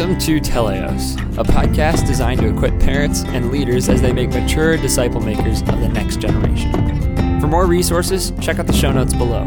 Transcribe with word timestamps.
Welcome 0.00 0.18
to 0.20 0.40
Teleos, 0.40 1.18
a 1.36 1.44
podcast 1.44 2.06
designed 2.06 2.40
to 2.40 2.48
equip 2.48 2.80
parents 2.80 3.22
and 3.24 3.52
leaders 3.52 3.90
as 3.90 4.00
they 4.00 4.14
make 4.14 4.30
mature 4.30 4.78
disciple 4.78 5.20
makers 5.20 5.60
of 5.60 5.78
the 5.78 5.90
next 5.90 6.20
generation. 6.20 6.72
For 7.38 7.46
more 7.46 7.66
resources, 7.66 8.32
check 8.40 8.58
out 8.58 8.66
the 8.66 8.72
show 8.72 8.90
notes 8.92 9.12
below. 9.12 9.44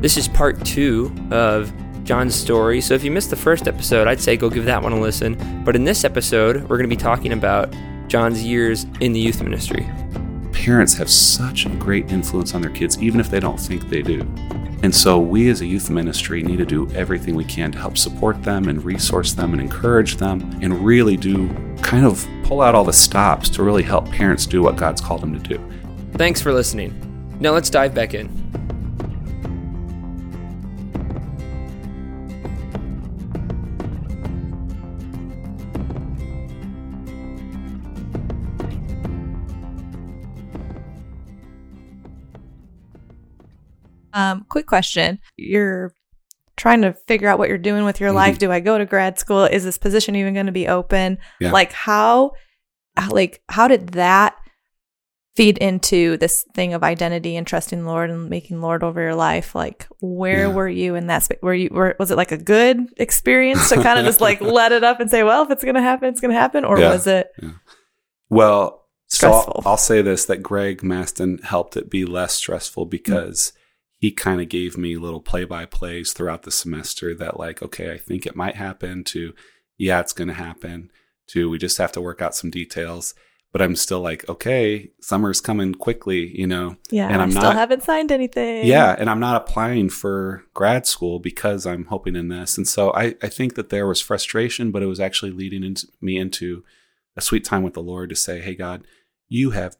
This 0.00 0.16
is 0.16 0.26
part 0.26 0.64
two 0.64 1.14
of 1.30 1.72
John's 2.02 2.34
story. 2.34 2.80
So 2.80 2.94
if 2.94 3.04
you 3.04 3.12
missed 3.12 3.30
the 3.30 3.36
first 3.36 3.68
episode, 3.68 4.08
I'd 4.08 4.20
say 4.20 4.36
go 4.36 4.50
give 4.50 4.64
that 4.64 4.82
one 4.82 4.92
a 4.92 4.98
listen. 4.98 5.62
But 5.62 5.76
in 5.76 5.84
this 5.84 6.02
episode, 6.02 6.62
we're 6.62 6.78
going 6.78 6.90
to 6.90 6.96
be 6.96 6.96
talking 6.96 7.32
about 7.32 7.72
John's 8.08 8.42
years 8.42 8.86
in 8.98 9.12
the 9.12 9.20
youth 9.20 9.40
ministry. 9.40 9.88
Parents 10.50 10.94
have 10.94 11.08
such 11.08 11.64
a 11.64 11.68
great 11.76 12.10
influence 12.10 12.56
on 12.56 12.62
their 12.62 12.72
kids, 12.72 13.00
even 13.00 13.20
if 13.20 13.30
they 13.30 13.38
don't 13.38 13.60
think 13.60 13.88
they 13.88 14.02
do. 14.02 14.26
And 14.82 14.94
so, 14.94 15.18
we 15.18 15.48
as 15.48 15.60
a 15.60 15.66
youth 15.66 15.90
ministry 15.90 16.42
need 16.42 16.58
to 16.58 16.64
do 16.64 16.88
everything 16.92 17.34
we 17.34 17.44
can 17.44 17.72
to 17.72 17.78
help 17.78 17.98
support 17.98 18.42
them 18.44 18.68
and 18.68 18.84
resource 18.84 19.32
them 19.32 19.52
and 19.52 19.60
encourage 19.60 20.16
them 20.16 20.40
and 20.62 20.84
really 20.84 21.16
do 21.16 21.48
kind 21.82 22.06
of 22.06 22.26
pull 22.44 22.60
out 22.60 22.74
all 22.74 22.84
the 22.84 22.92
stops 22.92 23.48
to 23.50 23.62
really 23.62 23.82
help 23.82 24.08
parents 24.08 24.46
do 24.46 24.62
what 24.62 24.76
God's 24.76 25.00
called 25.00 25.20
them 25.20 25.38
to 25.38 25.48
do. 25.56 25.60
Thanks 26.12 26.40
for 26.40 26.52
listening. 26.52 26.94
Now 27.40 27.52
let's 27.52 27.70
dive 27.70 27.92
back 27.92 28.14
in. 28.14 28.47
Quick 44.58 44.66
question. 44.66 45.18
You're 45.36 45.92
trying 46.56 46.82
to 46.82 46.92
figure 46.92 47.28
out 47.28 47.38
what 47.38 47.48
you're 47.48 47.58
doing 47.58 47.84
with 47.84 48.00
your 48.00 48.10
life. 48.12 48.34
Mhm. 48.36 48.38
Do 48.40 48.52
I 48.52 48.60
go 48.60 48.76
to 48.78 48.84
grad 48.84 49.18
school? 49.18 49.44
Is 49.44 49.62
this 49.64 49.78
position 49.78 50.16
even 50.16 50.34
going 50.34 50.46
to 50.46 50.52
be 50.52 50.66
open? 50.68 51.18
Yeah. 51.40 51.52
Like 51.52 51.72
how 51.72 52.32
like 53.10 53.40
how 53.48 53.68
did 53.68 53.90
that 53.90 54.34
feed 55.36 55.56
into 55.58 56.16
this 56.16 56.44
thing 56.54 56.74
of 56.74 56.82
identity 56.82 57.36
and 57.36 57.46
trusting 57.46 57.80
the 57.84 57.88
Lord 57.88 58.10
and 58.10 58.28
making 58.28 58.60
Lord 58.60 58.82
over 58.82 59.00
your 59.00 59.14
life? 59.14 59.54
Like 59.54 59.86
where 60.00 60.48
Yeah. 60.48 60.52
were 60.54 60.68
you 60.68 60.96
in 60.96 61.06
that 61.06 61.22
space? 61.22 61.38
Were 61.42 61.54
you 61.54 61.68
were 61.70 61.94
was 62.00 62.10
it 62.10 62.16
like 62.16 62.32
a 62.32 62.36
good 62.36 62.88
experience 62.96 63.68
to 63.68 63.76
kind 63.80 64.00
of 64.00 64.04
just 64.04 64.20
like 64.20 64.40
let 64.60 64.72
it 64.72 64.82
up 64.82 64.98
and 64.98 65.08
say, 65.08 65.22
well, 65.22 65.44
if 65.44 65.50
it's 65.52 65.62
going 65.62 65.76
to 65.76 65.80
happen, 65.82 66.08
it's 66.08 66.20
going 66.20 66.32
to 66.34 66.40
happen 66.40 66.64
or 66.64 66.80
Yeah. 66.80 66.90
was 66.90 67.06
it 67.06 67.28
Well, 68.28 68.84
so 69.06 69.30
I'll, 69.32 69.62
I'll 69.64 69.76
say 69.76 70.02
this 70.02 70.24
that 70.26 70.42
Greg 70.42 70.82
Maston 70.82 71.38
helped 71.38 71.76
it 71.76 71.88
be 71.88 72.04
less 72.04 72.34
stressful 72.34 72.86
because 72.86 73.52
he 73.98 74.10
kind 74.12 74.40
of 74.40 74.48
gave 74.48 74.78
me 74.78 74.96
little 74.96 75.20
play 75.20 75.44
by 75.44 75.66
plays 75.66 76.12
throughout 76.12 76.42
the 76.42 76.50
semester 76.50 77.14
that, 77.14 77.38
like, 77.38 77.62
okay, 77.62 77.92
I 77.92 77.98
think 77.98 78.24
it 78.26 78.36
might 78.36 78.56
happen, 78.56 79.04
to, 79.04 79.34
yeah, 79.76 80.00
it's 80.00 80.12
going 80.12 80.28
to 80.28 80.34
happen, 80.34 80.90
to, 81.28 81.50
we 81.50 81.58
just 81.58 81.78
have 81.78 81.92
to 81.92 82.00
work 82.00 82.22
out 82.22 82.34
some 82.34 82.50
details. 82.50 83.14
But 83.50 83.62
I'm 83.62 83.76
still 83.76 84.00
like, 84.00 84.28
okay, 84.28 84.90
summer's 85.00 85.40
coming 85.40 85.74
quickly, 85.74 86.38
you 86.38 86.46
know? 86.46 86.76
yeah, 86.90 87.08
And 87.08 87.16
I 87.16 87.22
I'm 87.22 87.30
still 87.30 87.44
not- 87.44 87.56
haven't 87.56 87.82
signed 87.82 88.12
anything. 88.12 88.66
Yeah, 88.66 88.94
and 88.98 89.08
I'm 89.08 89.20
not 89.20 89.40
applying 89.40 89.88
for 89.88 90.44
grad 90.52 90.86
school 90.86 91.18
because 91.18 91.64
I'm 91.64 91.86
hoping 91.86 92.14
in 92.14 92.28
this. 92.28 92.58
And 92.58 92.68
so 92.68 92.92
I, 92.92 93.14
I 93.22 93.28
think 93.28 93.54
that 93.54 93.70
there 93.70 93.86
was 93.86 94.02
frustration, 94.02 94.70
but 94.70 94.82
it 94.82 94.86
was 94.86 95.00
actually 95.00 95.30
leading 95.30 95.64
into, 95.64 95.88
me 96.00 96.18
into 96.18 96.62
a 97.16 97.22
sweet 97.22 97.42
time 97.42 97.62
with 97.62 97.72
the 97.72 97.82
Lord 97.82 98.10
to 98.10 98.16
say, 98.16 98.40
Hey, 98.42 98.54
God, 98.54 98.84
you 99.28 99.52
have 99.52 99.76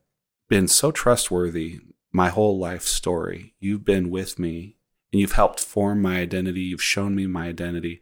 been 0.49 0.67
so 0.67 0.91
trustworthy 0.91 1.79
my 2.19 2.29
whole 2.31 2.59
life 2.59 2.83
story. 2.83 3.55
You've 3.61 3.85
been 3.85 4.11
with 4.11 4.39
me 4.39 4.77
and 5.13 5.21
you've 5.21 5.33
helped 5.43 5.61
form 5.61 6.03
my 6.03 6.17
identity. 6.19 6.61
You've 6.63 6.83
shown 6.83 7.15
me 7.15 7.27
my 7.27 7.47
identity. 7.47 8.01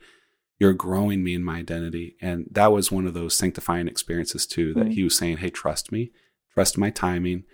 You're 0.58 0.72
growing 0.72 1.22
me 1.22 1.34
in 1.34 1.44
my 1.44 1.58
identity. 1.58 2.16
And 2.22 2.46
that 2.50 2.72
was 2.72 2.90
one 2.90 3.06
of 3.06 3.14
those 3.14 3.36
sanctifying 3.36 3.88
experiences, 3.88 4.46
too, 4.46 4.72
that 4.74 4.86
Mhm. 4.86 4.92
he 4.94 5.02
was 5.04 5.14
saying, 5.16 5.36
Hey, 5.38 5.50
trust 5.50 5.92
me, 5.92 6.10
trust 6.54 6.78
my 6.78 6.90
timing 6.90 7.44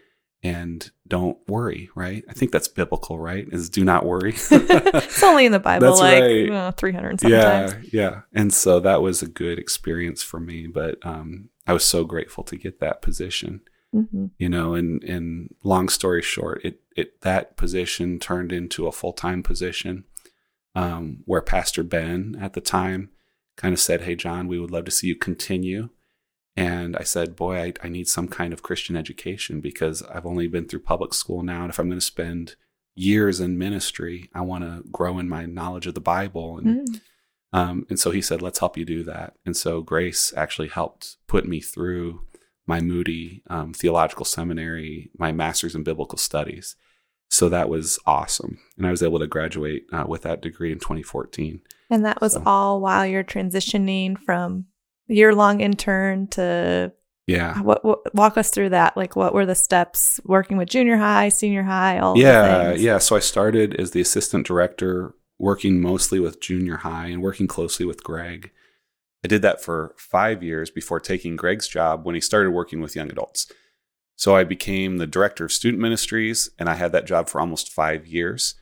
and 0.44 0.90
don't 1.06 1.38
worry, 1.48 1.88
right? 1.94 2.22
I 2.28 2.32
think 2.32 2.50
that's 2.52 2.68
biblical, 2.68 3.18
right? 3.18 3.46
Is 3.52 3.68
do 3.68 3.84
not 3.84 4.04
worry. 4.06 4.34
it's 4.50 5.22
only 5.22 5.46
in 5.46 5.52
the 5.52 5.58
Bible, 5.60 5.86
That's 5.88 6.00
like 6.00 6.22
right. 6.22 6.50
uh, 6.50 6.72
300 6.72 7.22
and 7.22 7.30
yeah, 7.30 7.42
times. 7.66 7.92
yeah. 7.92 8.20
And 8.32 8.52
so 8.52 8.80
that 8.80 9.02
was 9.02 9.22
a 9.22 9.26
good 9.28 9.58
experience 9.58 10.22
for 10.22 10.40
me, 10.40 10.66
but 10.66 11.04
um, 11.04 11.48
I 11.66 11.72
was 11.72 11.84
so 11.84 12.04
grateful 12.04 12.44
to 12.44 12.56
get 12.56 12.80
that 12.80 13.02
position, 13.02 13.60
hmm 13.92 14.26
you 14.38 14.48
know, 14.48 14.74
and, 14.74 15.02
and 15.04 15.54
long 15.62 15.88
story 15.88 16.22
short, 16.22 16.64
it, 16.64 16.80
it, 16.96 17.20
that 17.20 17.56
position 17.56 18.18
turned 18.18 18.52
into 18.52 18.86
a 18.86 18.92
full-time 18.92 19.42
position 19.42 20.04
um, 20.74 21.22
where 21.26 21.42
Pastor 21.42 21.82
Ben 21.82 22.36
at 22.40 22.54
the 22.54 22.60
time 22.60 23.10
kind 23.56 23.72
of 23.74 23.80
said, 23.80 24.00
Hey, 24.02 24.14
John, 24.14 24.48
we 24.48 24.58
would 24.58 24.70
love 24.70 24.86
to 24.86 24.90
see 24.90 25.06
you 25.08 25.14
continue. 25.16 25.90
And 26.56 26.96
I 26.96 27.02
said, 27.02 27.36
Boy, 27.36 27.58
I, 27.60 27.72
I 27.82 27.88
need 27.88 28.08
some 28.08 28.28
kind 28.28 28.52
of 28.52 28.62
Christian 28.62 28.96
education 28.96 29.60
because 29.60 30.02
I've 30.04 30.26
only 30.26 30.48
been 30.48 30.66
through 30.66 30.80
public 30.80 31.12
school 31.14 31.42
now. 31.42 31.62
And 31.62 31.70
if 31.70 31.78
I'm 31.78 31.88
going 31.88 31.98
to 32.00 32.04
spend 32.04 32.56
years 32.94 33.40
in 33.40 33.58
ministry, 33.58 34.30
I 34.34 34.40
want 34.40 34.64
to 34.64 34.82
grow 34.90 35.18
in 35.18 35.28
my 35.28 35.44
knowledge 35.46 35.86
of 35.86 35.94
the 35.94 36.00
Bible. 36.00 36.58
And, 36.58 36.88
Mm. 36.88 37.00
um, 37.52 37.86
and 37.90 37.98
so 37.98 38.10
he 38.10 38.22
said, 38.22 38.40
Let's 38.42 38.58
help 38.60 38.76
you 38.78 38.84
do 38.86 39.02
that. 39.04 39.34
And 39.44 39.56
so 39.56 39.82
Grace 39.82 40.32
actually 40.36 40.68
helped 40.68 41.16
put 41.26 41.46
me 41.46 41.60
through 41.60 42.22
my 42.72 42.80
Moody 42.80 43.42
um, 43.50 43.74
Theological 43.74 44.24
Seminary, 44.24 45.10
my 45.18 45.30
master's 45.30 45.74
in 45.74 45.82
biblical 45.82 46.16
studies. 46.16 46.74
So 47.28 47.50
that 47.50 47.68
was 47.68 47.98
awesome. 48.06 48.58
And 48.78 48.86
I 48.86 48.90
was 48.90 49.02
able 49.02 49.18
to 49.18 49.26
graduate 49.26 49.84
uh, 49.92 50.04
with 50.08 50.22
that 50.22 50.40
degree 50.40 50.72
in 50.72 50.78
2014. 50.78 51.60
And 51.90 52.04
that 52.06 52.22
was 52.22 52.32
So- 52.32 52.42
all 52.46 52.80
while 52.80 53.04
you're 53.06 53.24
transitioning 53.24 54.16
from 54.18 54.64
year 55.06 55.34
long 55.34 55.60
intern 55.60 56.28
to 56.28 56.92
Yeah. 57.26 57.60
what, 57.60 57.84
what 57.84 58.14
walk 58.14 58.38
us 58.38 58.48
through 58.48 58.70
that 58.70 58.96
like 58.96 59.16
what 59.16 59.34
were 59.34 59.44
the 59.44 59.54
steps 59.54 60.18
working 60.24 60.56
with 60.56 60.70
junior 60.70 60.96
high 60.96 61.28
senior 61.28 61.64
high 61.64 61.98
all 61.98 62.16
yeah 62.16 62.72
yeah 62.72 62.98
so 62.98 63.16
i 63.16 63.20
started 63.20 63.74
as 63.80 63.90
the 63.90 64.00
assistant 64.00 64.46
director 64.46 65.14
working 65.38 65.80
mostly 65.80 66.18
with 66.20 66.40
junior 66.40 66.78
high 66.78 67.08
and 67.08 67.20
working 67.20 67.46
closely 67.46 67.84
with 67.84 68.02
greg 68.02 68.50
i 69.24 69.28
did 69.28 69.42
that 69.42 69.62
for 69.62 69.94
five 69.96 70.42
years 70.42 70.70
before 70.70 71.00
taking 71.00 71.36
greg's 71.36 71.68
job 71.68 72.04
when 72.04 72.14
he 72.14 72.20
started 72.20 72.50
working 72.50 72.80
with 72.80 72.96
young 72.96 73.10
adults. 73.10 73.50
So 74.16 74.36
i 74.36 74.44
became 74.44 74.96
the 74.96 75.06
director 75.06 75.44
of 75.44 75.52
student 75.52 75.80
ministries 75.80 76.50
and 76.58 76.68
i 76.68 76.74
had 76.74 76.92
that 76.92 77.06
job 77.06 77.28
for 77.28 77.40
almost 77.40 77.72
five 77.72 78.06
years. 78.06 78.54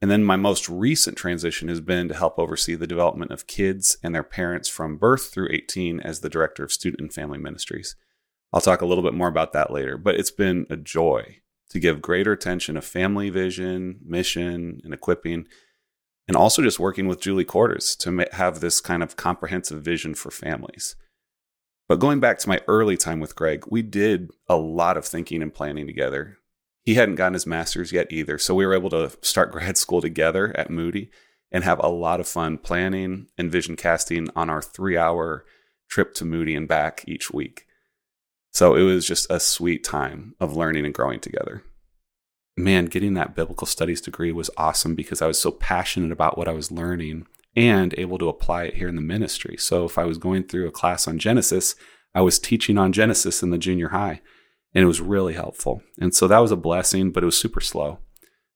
And 0.00 0.12
then 0.12 0.22
my 0.22 0.36
most 0.36 0.68
recent 0.68 1.16
transition 1.16 1.66
has 1.68 1.80
been 1.80 2.06
to 2.08 2.14
help 2.14 2.38
oversee 2.38 2.76
the 2.76 2.86
development 2.86 3.32
of 3.32 3.48
kids 3.48 3.96
and 4.00 4.14
their 4.14 4.22
parents 4.22 4.68
from 4.68 4.96
birth 4.96 5.32
through 5.32 5.48
18 5.50 5.98
as 6.00 6.20
the 6.20 6.28
director 6.28 6.62
of 6.62 6.70
student 6.70 7.00
and 7.00 7.12
family 7.12 7.38
ministries. 7.38 7.96
I'll 8.52 8.60
talk 8.60 8.80
a 8.80 8.86
little 8.86 9.02
bit 9.02 9.14
more 9.14 9.28
about 9.28 9.52
that 9.54 9.72
later 9.72 9.98
but 9.98 10.14
it's 10.14 10.30
been 10.30 10.66
a 10.70 10.76
joy 10.76 11.40
to 11.70 11.80
give 11.80 12.02
greater 12.02 12.32
attention 12.32 12.74
to 12.74 12.80
family 12.80 13.30
vision, 13.30 14.00
mission, 14.04 14.80
and 14.84 14.94
equipping, 14.94 15.46
and 16.28 16.36
also 16.36 16.62
just 16.62 16.78
working 16.78 17.08
with 17.08 17.20
Julie 17.20 17.44
Quarters 17.44 17.96
to 17.96 18.26
have 18.32 18.60
this 18.60 18.80
kind 18.80 19.02
of 19.02 19.16
comprehensive 19.16 19.82
vision 19.82 20.14
for 20.14 20.30
families. 20.30 20.94
But 21.88 22.00
going 22.00 22.20
back 22.20 22.38
to 22.40 22.48
my 22.48 22.60
early 22.68 22.98
time 22.98 23.18
with 23.18 23.34
Greg, 23.34 23.64
we 23.70 23.80
did 23.80 24.30
a 24.46 24.56
lot 24.56 24.98
of 24.98 25.06
thinking 25.06 25.42
and 25.42 25.52
planning 25.52 25.86
together. 25.86 26.36
He 26.84 26.94
hadn't 26.94 27.14
gotten 27.14 27.32
his 27.32 27.46
master's 27.46 27.92
yet 27.92 28.12
either, 28.12 28.36
so 28.38 28.54
we 28.54 28.66
were 28.66 28.74
able 28.74 28.90
to 28.90 29.10
start 29.22 29.52
grad 29.52 29.78
school 29.78 30.02
together 30.02 30.54
at 30.56 30.70
Moody 30.70 31.10
and 31.50 31.64
have 31.64 31.80
a 31.82 31.88
lot 31.88 32.20
of 32.20 32.28
fun 32.28 32.58
planning 32.58 33.28
and 33.38 33.50
vision 33.50 33.74
casting 33.74 34.28
on 34.36 34.50
our 34.50 34.60
three 34.60 34.98
hour 34.98 35.46
trip 35.88 36.12
to 36.14 36.26
Moody 36.26 36.54
and 36.54 36.68
back 36.68 37.04
each 37.06 37.30
week. 37.30 37.66
So 38.52 38.74
it 38.74 38.82
was 38.82 39.06
just 39.06 39.30
a 39.30 39.40
sweet 39.40 39.82
time 39.82 40.34
of 40.40 40.56
learning 40.56 40.84
and 40.84 40.94
growing 40.94 41.20
together. 41.20 41.62
Man, 42.58 42.86
getting 42.86 43.14
that 43.14 43.34
biblical 43.36 43.66
studies 43.66 44.00
degree 44.00 44.32
was 44.32 44.50
awesome 44.56 44.94
because 44.94 45.22
I 45.22 45.26
was 45.26 45.40
so 45.40 45.50
passionate 45.50 46.10
about 46.10 46.36
what 46.36 46.48
I 46.48 46.52
was 46.52 46.72
learning 46.72 47.26
and 47.54 47.94
able 47.96 48.18
to 48.18 48.28
apply 48.28 48.64
it 48.64 48.74
here 48.74 48.88
in 48.88 48.96
the 48.96 49.02
ministry. 49.02 49.56
So 49.56 49.84
if 49.84 49.96
I 49.96 50.04
was 50.04 50.18
going 50.18 50.44
through 50.44 50.66
a 50.66 50.72
class 50.72 51.06
on 51.06 51.18
Genesis, 51.18 51.76
I 52.14 52.20
was 52.20 52.38
teaching 52.38 52.76
on 52.76 52.92
Genesis 52.92 53.42
in 53.42 53.50
the 53.50 53.58
junior 53.58 53.90
high, 53.90 54.20
and 54.74 54.82
it 54.82 54.88
was 54.88 55.00
really 55.00 55.34
helpful. 55.34 55.82
And 56.00 56.14
so 56.14 56.26
that 56.28 56.38
was 56.38 56.50
a 56.50 56.56
blessing, 56.56 57.10
but 57.12 57.22
it 57.22 57.26
was 57.26 57.38
super 57.38 57.60
slow. 57.60 58.00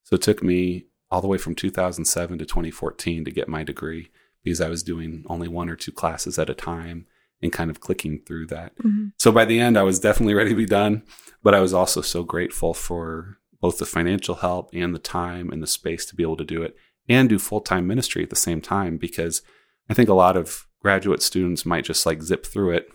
So 0.02 0.16
it 0.16 0.22
took 0.22 0.42
me 0.42 0.86
all 1.10 1.20
the 1.20 1.28
way 1.28 1.38
from 1.38 1.54
2007 1.54 2.38
to 2.38 2.44
2014 2.44 3.24
to 3.24 3.30
get 3.30 3.48
my 3.48 3.62
degree 3.62 4.10
because 4.42 4.60
I 4.60 4.68
was 4.68 4.82
doing 4.82 5.24
only 5.28 5.46
one 5.46 5.68
or 5.68 5.76
two 5.76 5.92
classes 5.92 6.38
at 6.38 6.50
a 6.50 6.54
time 6.54 7.06
and 7.40 7.52
kind 7.52 7.70
of 7.70 7.80
clicking 7.80 8.20
through 8.26 8.46
that. 8.46 8.76
Mhm. 8.78 9.12
So 9.18 9.30
by 9.30 9.44
the 9.44 9.60
end, 9.60 9.76
I 9.76 9.82
was 9.82 9.98
definitely 9.98 10.34
ready 10.34 10.50
to 10.50 10.56
be 10.56 10.66
done, 10.66 11.02
but 11.42 11.54
I 11.54 11.60
was 11.60 11.74
also 11.74 12.00
so 12.00 12.24
grateful 12.24 12.72
for 12.74 13.38
both 13.62 13.78
the 13.78 13.86
financial 13.86 14.34
help 14.34 14.68
and 14.74 14.94
the 14.94 14.98
time 14.98 15.50
and 15.50 15.62
the 15.62 15.66
space 15.66 16.04
to 16.06 16.14
be 16.16 16.22
able 16.22 16.36
to 16.36 16.44
do 16.44 16.62
it 16.62 16.76
and 17.08 17.28
do 17.30 17.38
full 17.38 17.60
time 17.62 17.86
ministry 17.86 18.22
at 18.22 18.28
the 18.30 18.36
same 18.36 18.60
time 18.60 18.98
because 18.98 19.40
I 19.88 19.94
think 19.94 20.10
a 20.10 20.14
lot 20.14 20.36
of 20.36 20.66
graduate 20.80 21.22
students 21.22 21.64
might 21.64 21.84
just 21.84 22.04
like 22.04 22.22
zip 22.22 22.44
through 22.44 22.72
it 22.72 22.88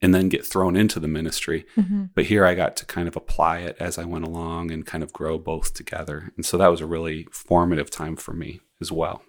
and 0.00 0.14
then 0.14 0.28
get 0.28 0.44
thrown 0.46 0.74
into 0.76 0.98
the 0.98 1.06
ministry. 1.08 1.64
Mhm. 1.76 2.10
But 2.14 2.24
here 2.26 2.44
I 2.44 2.54
got 2.54 2.76
to 2.78 2.86
kind 2.86 3.06
of 3.06 3.16
apply 3.16 3.58
it 3.58 3.76
as 3.78 3.98
I 3.98 4.04
went 4.04 4.24
along 4.26 4.70
and 4.70 4.86
kind 4.86 5.04
of 5.04 5.12
grow 5.12 5.38
both 5.38 5.74
together. 5.74 6.32
And 6.36 6.44
so 6.46 6.56
that 6.58 6.68
was 6.68 6.80
a 6.80 6.86
really 6.86 7.26
formative 7.30 7.90
time 7.90 8.16
for 8.16 8.32
me 8.32 8.60
as 8.80 8.90
well. 8.90 9.22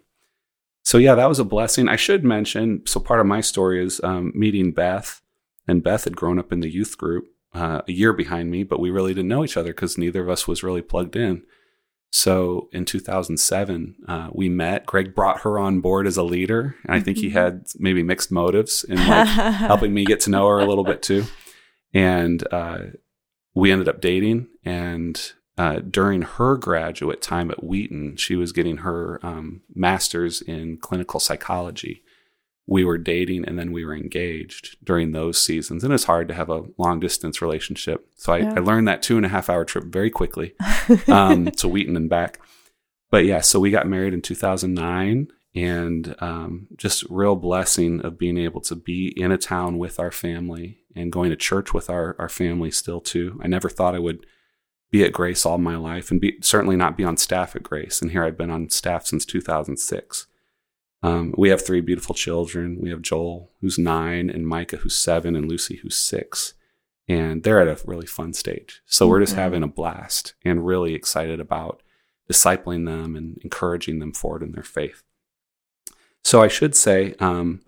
so 0.85 0.97
yeah, 0.97 1.15
that 1.15 1.29
was 1.29 1.39
a 1.39 1.45
blessing. 1.45 1.87
I 1.87 1.95
should 1.95 2.23
mention. 2.25 2.81
So 2.85 2.99
part 2.99 3.21
of 3.21 3.25
my 3.25 3.39
story 3.41 3.81
is 3.83 4.01
um, 4.03 4.33
meeting 4.35 4.73
Beth, 4.73 5.21
and 5.67 5.81
Beth 5.81 6.03
had 6.03 6.17
grown 6.17 6.37
up 6.37 6.51
in 6.51 6.59
the 6.59 6.69
youth 6.69 6.97
group 6.97 7.25
uh, 7.53 7.81
a 7.87 7.91
year 7.91 8.13
behind 8.13 8.49
me, 8.51 8.63
but 8.63 8.79
we 8.79 8.89
really 8.89 9.13
didn't 9.13 9.29
know 9.29 9.43
each 9.43 9.57
other 9.57 9.69
because 9.73 9.97
neither 9.97 10.21
of 10.21 10.29
us 10.29 10.47
was 10.47 10.63
really 10.63 10.81
plugged 10.81 11.15
in. 11.15 11.43
So 12.11 12.69
in 12.71 12.85
2007, 12.85 13.95
uh, 14.07 14.29
we 14.33 14.47
met. 14.47 14.85
Greg 14.85 15.15
brought 15.15 15.41
her 15.41 15.57
on 15.57 15.81
board 15.81 16.05
as 16.05 16.15
a 16.17 16.23
leader, 16.23 16.75
and 16.85 16.95
I 16.95 16.99
think 16.99 17.17
he 17.17 17.27
Mm-hmm. 17.29 17.37
had 17.37 17.65
maybe 17.79 18.03
mixed 18.03 18.31
motives 18.31 18.83
in 18.83 18.97
like 18.97 19.27
helping 19.27 19.93
me 19.93 20.05
get 20.05 20.19
to 20.21 20.29
know 20.29 20.47
her 20.47 20.59
a 20.59 20.65
little 20.65 20.83
bit 20.83 21.01
too. 21.01 21.25
And 21.93 22.43
uh, 22.51 22.79
we 23.55 23.71
ended 23.71 23.87
up 23.87 23.99
dating. 24.01 24.47
And 24.63 25.19
uh, 25.57 25.79
during 25.79 26.21
her 26.23 26.55
graduate 26.57 27.21
time 27.21 27.49
at 27.51 27.63
Wheaton, 27.63 28.17
she 28.17 28.35
was 28.35 28.51
getting 28.51 28.77
her 28.77 29.19
um, 29.23 29.61
master's 29.73 30.41
in 30.41 30.77
clinical 30.77 31.19
psychology. 31.19 32.03
We 32.65 32.85
were 32.85 32.97
dating 32.97 33.45
and 33.45 33.59
then 33.59 33.71
we 33.71 33.83
were 33.83 33.95
engaged 33.95 34.77
during 34.83 35.11
those 35.11 35.41
seasons. 35.41 35.83
And 35.83 35.93
it's 35.93 36.05
hard 36.05 36.27
to 36.29 36.33
have 36.33 36.49
a 36.49 36.63
long 36.77 36.99
distance 36.99 37.41
relationship. 37.41 38.07
So 38.15 38.33
I, 38.33 38.37
Yeah. 38.37 38.53
I 38.55 38.59
learned 38.59 38.87
that 38.87 39.03
two 39.03 39.17
and 39.17 39.25
a 39.25 39.29
half 39.29 39.49
hour 39.49 39.65
trip 39.65 39.85
very 39.85 40.09
quickly 40.09 40.53
um, 41.07 41.51
to 41.51 41.67
Wheaton 41.67 41.97
and 41.97 42.09
back. 42.09 42.39
But 43.11 43.25
yeah, 43.25 43.41
so 43.41 43.59
we 43.59 43.69
got 43.69 43.87
married 43.87 44.13
in 44.13 44.21
2009 44.21 45.27
and 45.55 46.15
um, 46.19 46.67
just 46.77 47.03
real 47.09 47.35
blessing 47.35 48.01
of 48.01 48.17
being 48.17 48.37
able 48.37 48.61
to 48.61 48.75
be 48.75 49.07
in 49.19 49.31
a 49.31 49.37
town 49.37 49.77
with 49.77 49.99
our 49.99 50.09
family 50.09 50.79
and 50.95 51.11
going 51.11 51.29
to 51.29 51.35
church 51.35 51.73
with 51.73 51.89
our, 51.89 52.15
our 52.17 52.29
family 52.29 52.71
still 52.71 53.01
too. 53.01 53.39
I 53.43 53.47
never 53.47 53.69
thought 53.69 53.93
I 53.93 53.99
would 53.99 54.25
be 54.89 55.03
at 55.03 55.13
Grace 55.13 55.45
all 55.45 55.57
my 55.57 55.75
life 55.75 56.11
and 56.11 56.21
be 56.21 56.37
certainly 56.41 56.75
not 56.75 56.97
be 56.97 57.03
on 57.03 57.17
staff 57.17 57.55
at 57.55 57.63
Grace. 57.63 58.01
And 58.01 58.11
here 58.11 58.23
I've 58.23 58.37
been 58.37 58.51
on 58.51 58.69
staff 58.69 59.05
since 59.05 59.25
2006. 59.25 60.27
Um, 61.03 61.33
we 61.37 61.49
have 61.49 61.63
three 61.63 61.81
beautiful 61.81 62.15
children. 62.15 62.79
We 62.79 62.89
have 62.89 63.01
Joel, 63.01 63.51
who's 63.59 63.77
nine, 63.77 64.29
and 64.29 64.47
Micah, 64.47 64.77
who's 64.77 64.95
seven, 64.95 65.35
and 65.35 65.49
Lucy, 65.49 65.75
who's 65.77 65.97
six. 65.97 66.53
And 67.09 67.43
they're 67.43 67.59
at 67.59 67.67
a 67.67 67.85
really 67.85 68.07
fun 68.07 68.33
stage. 68.33 68.81
So 68.85 69.07
we're 69.07 69.19
just 69.19 69.35
having 69.35 69.61
a 69.61 69.67
blast 69.67 70.33
and 70.45 70.65
really 70.65 70.93
excited 70.93 71.41
about 71.41 71.83
discipling 72.31 72.85
them 72.85 73.17
and 73.17 73.37
encouraging 73.43 73.99
them 73.99 74.13
forward 74.13 74.41
in 74.41 74.53
their 74.53 74.63
faith. 74.63 75.03
So 76.23 76.41
I 76.41 76.47
should 76.47 76.73
say 76.73 77.15
um, 77.19 77.59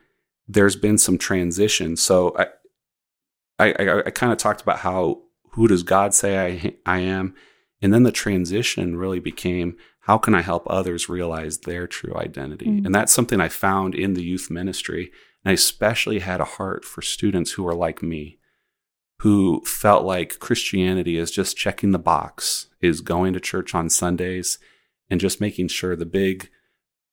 there's 0.47 0.77
been 0.77 0.97
some 0.97 1.17
transition. 1.17 1.97
So 1.97 2.33
I, 2.37 2.47
I, 3.59 3.73
I, 3.73 3.99
I 4.05 4.09
kind 4.11 4.31
of 4.31 4.37
talked 4.37 4.61
about 4.61 4.79
how 4.79 5.23
who 5.51 5.67
does 5.67 5.83
God 5.83 6.13
say 6.13 6.39
I, 6.85 6.93
I 6.97 6.99
am, 6.99 7.35
and 7.81 7.93
then 7.93 8.03
the 8.03 8.11
transition 8.11 8.95
really 8.95 9.19
became 9.19 9.77
how 10.05 10.17
can 10.19 10.35
I 10.35 10.41
help 10.41 10.63
others 10.67 11.09
realize 11.09 11.59
their 11.59 11.87
true 11.87 12.15
identity, 12.15 12.67
Mm. 12.67 12.85
and 12.85 12.95
that's 12.95 13.11
something 13.13 13.41
I 13.41 13.49
found 13.49 13.95
in 13.95 14.13
the 14.13 14.23
youth 14.23 14.49
ministry. 14.51 15.11
And 15.43 15.49
I 15.51 15.53
especially 15.53 16.19
had 16.19 16.41
a 16.41 16.45
heart 16.57 16.85
for 16.85 17.01
students 17.01 17.51
who 17.53 17.67
are 17.67 17.73
like 17.75 18.01
me, 18.03 18.37
who 19.19 19.61
felt 19.65 20.05
like 20.05 20.39
Christianity 20.39 21.17
is 21.17 21.31
just 21.31 21.57
checking 21.57 21.91
the 21.91 21.99
box, 21.99 22.67
is 22.81 23.01
going 23.01 23.33
to 23.33 23.39
church 23.39 23.73
on 23.73 23.89
Sundays, 23.89 24.59
and 25.09 25.19
just 25.19 25.41
making 25.41 25.69
sure 25.69 25.95
the 25.95 26.05
big 26.05 26.49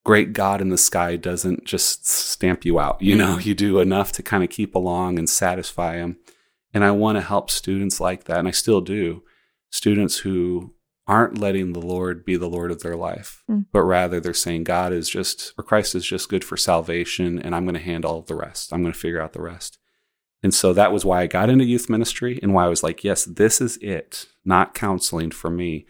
great 0.04 0.32
God 0.32 0.60
in 0.60 0.68
the 0.68 0.78
sky 0.78 1.16
doesn't 1.16 1.64
just 1.64 2.06
stamp 2.08 2.64
you 2.64 2.78
out. 2.80 3.00
You 3.00 3.14
know, 3.16 3.36
Mhm. 3.36 3.46
you 3.46 3.54
do 3.54 3.78
enough 3.78 4.10
to 4.12 4.22
kind 4.22 4.42
of 4.42 4.50
keep 4.50 4.74
along 4.74 5.18
and 5.18 5.28
satisfy 5.30 5.96
him. 5.96 6.16
And 6.74 6.82
I 6.84 6.90
want 6.90 7.16
to 7.16 7.22
help 7.22 7.50
students 7.50 8.00
like 8.00 8.24
that. 8.24 8.38
And 8.40 8.48
I 8.48 8.50
still 8.50 8.80
do. 8.80 9.22
Students 9.70 10.18
who 10.18 10.74
aren't 11.12 11.38
letting 11.38 11.74
the 11.74 11.80
Lord 11.94 12.24
be 12.24 12.36
the 12.36 12.48
Lord 12.48 12.70
of 12.70 12.82
their 12.82 12.96
life, 12.96 13.42
Mm. 13.50 13.66
but 13.70 13.82
rather 13.82 14.18
they're 14.18 14.32
saying 14.46 14.64
God 14.64 14.92
is 14.92 15.08
just, 15.10 15.52
or 15.58 15.64
Christ 15.64 15.94
is 15.94 16.06
just 16.06 16.30
good 16.30 16.42
for 16.44 16.56
salvation, 16.56 17.38
and 17.38 17.54
I'm 17.54 17.64
going 17.64 17.74
to 17.74 17.80
handle 17.92 18.22
the 18.22 18.34
rest. 18.34 18.72
I'm 18.72 18.82
going 18.82 18.94
to 18.94 18.98
figure 18.98 19.20
out 19.20 19.34
the 19.34 19.42
rest. 19.42 19.78
And 20.42 20.54
so 20.54 20.72
that 20.72 20.92
was 20.92 21.04
why 21.04 21.20
I 21.20 21.26
got 21.26 21.50
into 21.50 21.64
youth 21.64 21.90
ministry 21.90 22.40
and 22.42 22.54
why 22.54 22.64
I 22.64 22.68
was 22.68 22.82
like, 22.82 23.04
yes, 23.04 23.24
this 23.26 23.60
is 23.60 23.76
it, 23.78 24.26
not 24.44 24.74
counseling 24.74 25.30
for 25.30 25.50
me. 25.50 25.86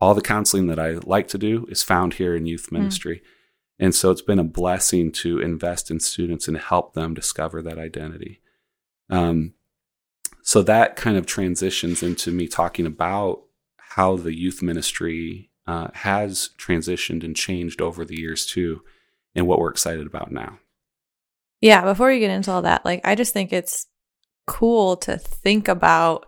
All 0.00 0.14
the 0.14 0.20
counseling 0.34 0.66
that 0.68 0.78
I 0.78 0.92
like 0.92 1.28
to 1.28 1.38
do 1.38 1.66
is 1.70 1.82
found 1.82 2.14
here 2.14 2.36
in 2.36 2.46
youth 2.46 2.70
ministry. 2.70 3.22
And 3.78 3.94
so 3.94 4.10
it's 4.10 4.22
been 4.22 4.38
a 4.38 4.44
blessing 4.44 5.12
to 5.12 5.40
invest 5.40 5.90
in 5.90 5.98
students 5.98 6.46
and 6.46 6.58
help 6.58 6.92
them 6.94 7.14
discover 7.14 7.62
that 7.62 7.78
identity. 7.78 8.40
Um, 9.08 9.54
so 10.42 10.62
that 10.62 10.94
kind 10.94 11.16
of 11.16 11.26
transitions 11.26 12.02
into 12.02 12.30
me 12.30 12.46
talking 12.48 12.86
about 12.86 13.42
how 13.98 14.16
the 14.16 14.32
youth 14.32 14.62
ministry 14.62 15.50
uh, 15.66 15.88
has 15.92 16.50
transitioned 16.56 17.24
and 17.24 17.34
changed 17.34 17.80
over 17.80 18.04
the 18.04 18.16
years 18.16 18.46
too, 18.46 18.80
and 19.34 19.44
what 19.44 19.58
we're 19.58 19.72
excited 19.72 20.06
about 20.06 20.30
now. 20.30 20.60
Yeah, 21.60 21.82
before 21.82 22.12
you 22.12 22.20
get 22.20 22.30
into 22.30 22.52
all 22.52 22.62
that, 22.62 22.84
like 22.84 23.00
I 23.02 23.16
just 23.16 23.32
think 23.32 23.52
it's 23.52 23.88
cool 24.46 24.96
to 24.98 25.18
think 25.18 25.66
about 25.66 26.26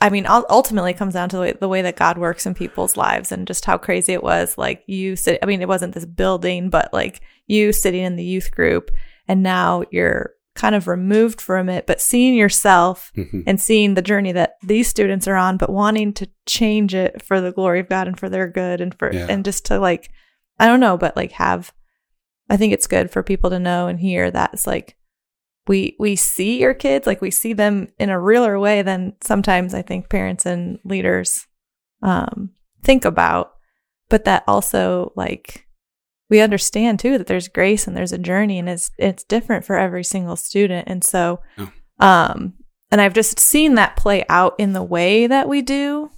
I 0.00 0.10
mean, 0.10 0.26
ultimately 0.26 0.92
comes 0.92 1.14
down 1.14 1.28
to 1.28 1.36
the 1.36 1.42
way, 1.42 1.52
the 1.52 1.68
way 1.68 1.82
that 1.82 1.94
God 1.94 2.18
works 2.18 2.46
in 2.46 2.54
people's 2.54 2.96
lives 2.96 3.30
and 3.30 3.46
just 3.46 3.64
how 3.64 3.78
crazy 3.78 4.12
it 4.12 4.24
was 4.24 4.58
like 4.58 4.82
you 4.88 5.14
sit 5.14 5.38
I 5.40 5.46
mean, 5.46 5.62
it 5.62 5.68
wasn't 5.68 5.94
this 5.94 6.04
building, 6.04 6.68
but 6.68 6.92
like 6.92 7.20
you 7.46 7.72
sitting 7.72 8.02
in 8.02 8.16
the 8.16 8.24
youth 8.24 8.50
group 8.50 8.90
and 9.28 9.44
now 9.44 9.84
you're 9.92 10.32
kind 10.54 10.74
of 10.74 10.86
removed 10.86 11.40
from 11.40 11.68
it, 11.68 11.86
but 11.86 12.00
seeing 12.00 12.34
yourself 12.34 13.10
and 13.46 13.60
seeing 13.60 13.94
the 13.94 14.02
journey 14.02 14.32
that 14.32 14.54
these 14.62 14.86
students 14.88 15.26
are 15.26 15.34
on, 15.36 15.56
but 15.56 15.70
wanting 15.70 16.12
to 16.14 16.28
change 16.46 16.94
it 16.94 17.22
for 17.22 17.40
the 17.40 17.50
glory 17.52 17.80
of 17.80 17.88
God 17.88 18.06
and 18.06 18.18
for 18.18 18.28
their 18.28 18.48
good 18.48 18.80
and 18.80 18.94
for 18.96 19.12
Yeah. 19.12 19.26
and 19.28 19.44
just 19.44 19.66
to 19.66 19.78
like 19.78 20.10
I 20.60 20.66
don't 20.66 20.80
know, 20.80 20.96
but 20.96 21.16
like 21.16 21.32
have 21.32 21.72
I 22.48 22.56
think 22.56 22.72
it's 22.72 22.86
good 22.86 23.10
for 23.10 23.22
people 23.22 23.50
to 23.50 23.58
know 23.58 23.88
and 23.88 23.98
hear 23.98 24.30
that 24.30 24.50
it's 24.52 24.66
like 24.66 24.96
we 25.66 25.96
we 25.98 26.14
see 26.14 26.60
your 26.60 26.74
kids, 26.74 27.06
like 27.06 27.20
we 27.20 27.30
see 27.30 27.52
them 27.54 27.88
in 27.98 28.10
a 28.10 28.20
realer 28.20 28.58
way 28.60 28.82
than 28.82 29.14
sometimes 29.22 29.74
I 29.74 29.82
think 29.82 30.08
parents 30.08 30.46
and 30.46 30.78
leaders 30.84 31.46
um 32.02 32.50
think 32.82 33.04
about. 33.04 33.52
But 34.10 34.24
that 34.26 34.44
also 34.46 35.12
like 35.16 35.63
we 36.30 36.40
understand 36.40 36.98
too 37.00 37.18
that 37.18 37.26
there's 37.26 37.48
grace 37.48 37.86
and 37.86 37.96
there's 37.96 38.12
a 38.12 38.18
journey 38.18 38.58
and 38.58 38.68
it's 38.68 38.90
it's 38.98 39.24
different 39.24 39.64
for 39.64 39.76
every 39.78 40.04
single 40.04 40.36
student. 40.36 40.88
And 40.88 41.04
so 41.04 41.40
um 42.00 42.54
and 42.90 43.00
I've 43.00 43.14
just 43.14 43.38
seen 43.40 43.74
that 43.74 43.96
play 43.96 44.24
out 44.28 44.54
in 44.58 44.72
the 44.72 44.82
way 44.82 45.26
that 45.26 45.48
we 45.48 45.62
do 45.62 46.10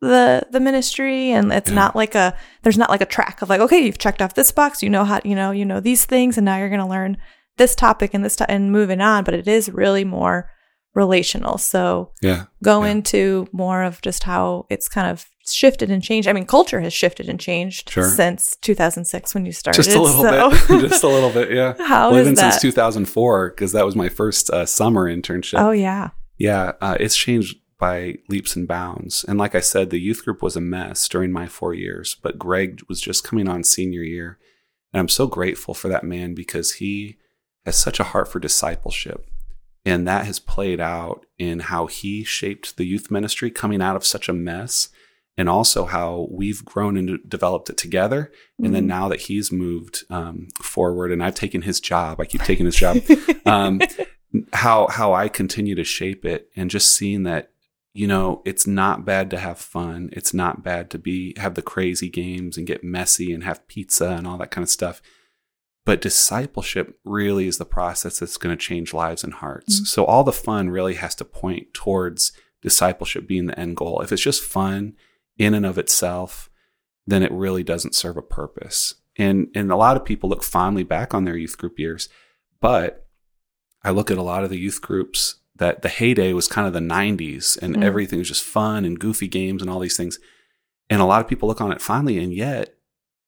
the 0.00 0.46
the 0.50 0.60
ministry 0.60 1.30
and 1.30 1.52
it's 1.52 1.68
Yeah. 1.70 1.74
not 1.76 1.96
like 1.96 2.14
a 2.14 2.34
there's 2.62 2.78
not 2.78 2.88
like 2.90 3.02
a 3.02 3.06
track 3.06 3.42
of 3.42 3.48
like 3.50 3.60
okay 3.60 3.80
you've 3.80 3.98
checked 3.98 4.22
off 4.22 4.34
this 4.34 4.50
box 4.50 4.82
you 4.82 4.88
know 4.88 5.04
how 5.04 5.20
you 5.24 5.34
know 5.34 5.50
you 5.50 5.64
know 5.64 5.78
these 5.80 6.06
things 6.06 6.38
and 6.38 6.44
now 6.46 6.56
you're 6.56 6.70
going 6.70 6.80
to 6.80 6.86
learn 6.86 7.16
this 7.58 7.74
topic 7.74 8.14
and 8.14 8.24
this 8.24 8.36
to- 8.36 8.50
and 8.50 8.72
moving 8.72 9.00
on 9.02 9.24
but 9.24 9.34
it 9.34 9.46
is 9.46 9.68
really 9.70 10.04
more 10.04 10.48
relational 10.94 11.56
so 11.58 12.10
Yeah. 12.20 12.44
go 12.62 12.82
Yeah. 12.84 12.90
into 12.90 13.46
more 13.52 13.82
of 13.84 14.00
just 14.02 14.24
how 14.24 14.66
it's 14.70 14.88
kind 14.88 15.08
of 15.10 15.26
shifted 15.48 15.90
and 15.90 16.02
changed 16.02 16.28
i 16.28 16.32
mean 16.32 16.46
culture 16.46 16.80
has 16.80 16.92
shifted 16.92 17.28
and 17.28 17.38
changed 17.40 17.90
Sure. 17.90 18.08
since 18.08 18.56
2006 18.62 19.34
when 19.34 19.46
you 19.46 19.52
started 19.52 19.82
Just 19.82 19.96
a 19.96 20.00
little 20.02 20.22
so- 20.22 20.50
bit. 20.78 20.80
Just 20.88 21.02
a 21.04 21.08
little 21.08 21.30
bit. 21.30 21.50
Yeah. 21.52 21.74
how 21.78 22.10
well, 22.10 22.18
is 22.20 22.26
even 22.26 22.34
that 22.34 22.52
since 22.52 22.62
2004, 22.62 23.50
because 23.50 23.72
that 23.72 23.84
was 23.84 23.94
my 23.96 24.08
first 24.08 24.50
uh, 24.50 24.66
summer 24.66 25.08
internship. 25.14 25.58
oh 25.60 25.70
yeah 25.72 26.10
Yeah, 26.38 26.72
uh, 26.80 26.96
it's 27.00 27.16
changed 27.16 27.56
by 27.78 28.16
leaps 28.28 28.56
and 28.56 28.68
bounds. 28.68 29.24
And 29.26 29.38
like 29.38 29.54
I 29.54 29.60
said, 29.60 29.88
the 29.90 29.98
youth 30.00 30.24
group 30.24 30.42
was 30.42 30.54
a 30.56 30.60
mess 30.60 31.08
during 31.08 31.32
my 31.32 31.46
four 31.46 31.72
years, 31.72 32.14
but 32.22 32.38
Greg 32.38 32.80
was 32.88 33.00
just 33.00 33.24
coming 33.24 33.48
on 33.48 33.64
senior 33.64 34.02
year. 34.02 34.38
And 34.92 35.00
I'm 35.00 35.08
so 35.08 35.26
grateful 35.26 35.72
for 35.72 35.88
that 35.88 36.04
man 36.04 36.34
because 36.34 36.72
he 36.72 37.16
has 37.64 37.76
such 37.76 37.98
a 37.98 38.04
heart 38.04 38.28
for 38.30 38.38
discipleship. 38.38 39.24
And 39.84 40.06
that 40.06 40.26
has 40.26 40.38
played 40.38 40.80
out 40.80 41.24
in 41.38 41.60
how 41.60 41.86
he 41.86 42.22
shaped 42.24 42.76
the 42.76 42.84
youth 42.84 43.10
ministry 43.10 43.50
coming 43.50 43.80
out 43.80 43.96
of 43.96 44.04
such 44.04 44.28
a 44.28 44.32
mess, 44.34 44.88
and 45.38 45.48
also 45.48 45.86
how 45.86 46.28
we've 46.30 46.64
grown 46.64 46.96
and 46.98 47.18
developed 47.26 47.70
it 47.70 47.78
together. 47.78 48.30
And 48.62 48.74
then 48.74 48.84
Mhm. 48.84 48.88
now 48.88 49.08
that 49.08 49.22
he's 49.22 49.50
moved 49.50 50.04
um, 50.10 50.48
forward 50.60 51.10
and 51.12 51.22
I've 51.22 51.34
taken 51.34 51.62
his 51.62 51.80
job, 51.80 52.20
I 52.20 52.26
keep 52.26 52.42
taking 52.42 52.66
his 52.66 52.76
job 52.76 52.98
um, 53.46 53.80
how 54.52 54.86
how 54.88 55.12
I 55.14 55.28
continue 55.28 55.74
to 55.76 55.84
shape 55.84 56.24
it 56.24 56.50
and 56.54 56.70
just 56.70 56.94
seeing 56.94 57.22
that 57.24 57.50
you 57.94 58.06
know 58.06 58.42
it's 58.44 58.66
not 58.66 59.04
bad 59.04 59.28
to 59.30 59.38
have 59.38 59.58
fun 59.58 60.08
it's 60.12 60.32
not 60.32 60.62
bad 60.62 60.88
to 60.90 60.98
be 60.98 61.34
have 61.38 61.54
the 61.56 61.62
crazy 61.62 62.08
games 62.08 62.56
and 62.56 62.64
get 62.64 62.84
messy 62.84 63.32
and 63.32 63.42
have 63.42 63.66
pizza 63.66 64.10
and 64.10 64.28
all 64.28 64.38
that 64.38 64.52
kind 64.52 64.62
of 64.62 64.68
stuff 64.68 65.02
but 65.86 66.00
discipleship 66.00 66.98
really 67.04 67.46
is 67.48 67.58
the 67.58 67.64
process 67.64 68.18
that's 68.18 68.36
going 68.36 68.56
to 68.56 68.62
change 68.62 68.92
lives 68.94 69.24
and 69.24 69.34
hearts 69.34 69.80
Mhm. 69.80 69.86
so 69.86 70.04
all 70.04 70.24
the 70.24 70.32
fun 70.32 70.70
really 70.70 70.94
has 70.94 71.14
to 71.16 71.24
point 71.24 71.72
towards 71.74 72.32
discipleship 72.62 73.26
being 73.26 73.46
the 73.46 73.58
end 73.58 73.76
goal 73.76 74.00
if 74.02 74.12
it's 74.12 74.22
just 74.22 74.42
fun 74.42 74.94
in 75.38 75.54
and 75.54 75.64
of 75.66 75.78
itself 75.78 76.50
then 77.06 77.22
it 77.22 77.32
really 77.32 77.62
doesn't 77.62 77.94
serve 77.94 78.16
a 78.16 78.22
purpose 78.22 78.94
and 79.16 79.48
and 79.54 79.70
a 79.72 79.76
lot 79.76 79.96
of 79.96 80.04
people 80.04 80.28
look 80.28 80.42
fondly 80.44 80.82
back 80.84 81.14
on 81.14 81.24
their 81.24 81.36
youth 81.36 81.56
group 81.58 81.78
years 81.78 82.08
but 82.60 83.06
I 83.82 83.90
look 83.90 84.10
at 84.10 84.18
a 84.18 84.22
lot 84.22 84.44
of 84.44 84.50
the 84.50 84.58
youth 84.58 84.82
groups 84.82 85.36
that 85.56 85.80
the 85.80 85.88
heyday 85.88 86.34
was 86.34 86.46
kind 86.48 86.66
of 86.66 86.74
the 86.74 86.80
90s 86.80 87.56
and 87.56 87.76
Mm. 87.76 87.82
everything 87.84 88.18
was 88.18 88.28
just 88.28 88.42
fun 88.44 88.84
and 88.84 88.98
goofy 89.00 89.26
games 89.28 89.62
and 89.62 89.70
all 89.70 89.80
these 89.80 89.96
things. 89.96 90.18
And 90.90 91.00
a 91.00 91.06
lot 91.06 91.22
of 91.22 91.28
people 91.28 91.48
look 91.48 91.60
on 91.62 91.72
it 91.72 91.80
fondly, 91.80 92.18
and 92.22 92.32
yet 92.34 92.74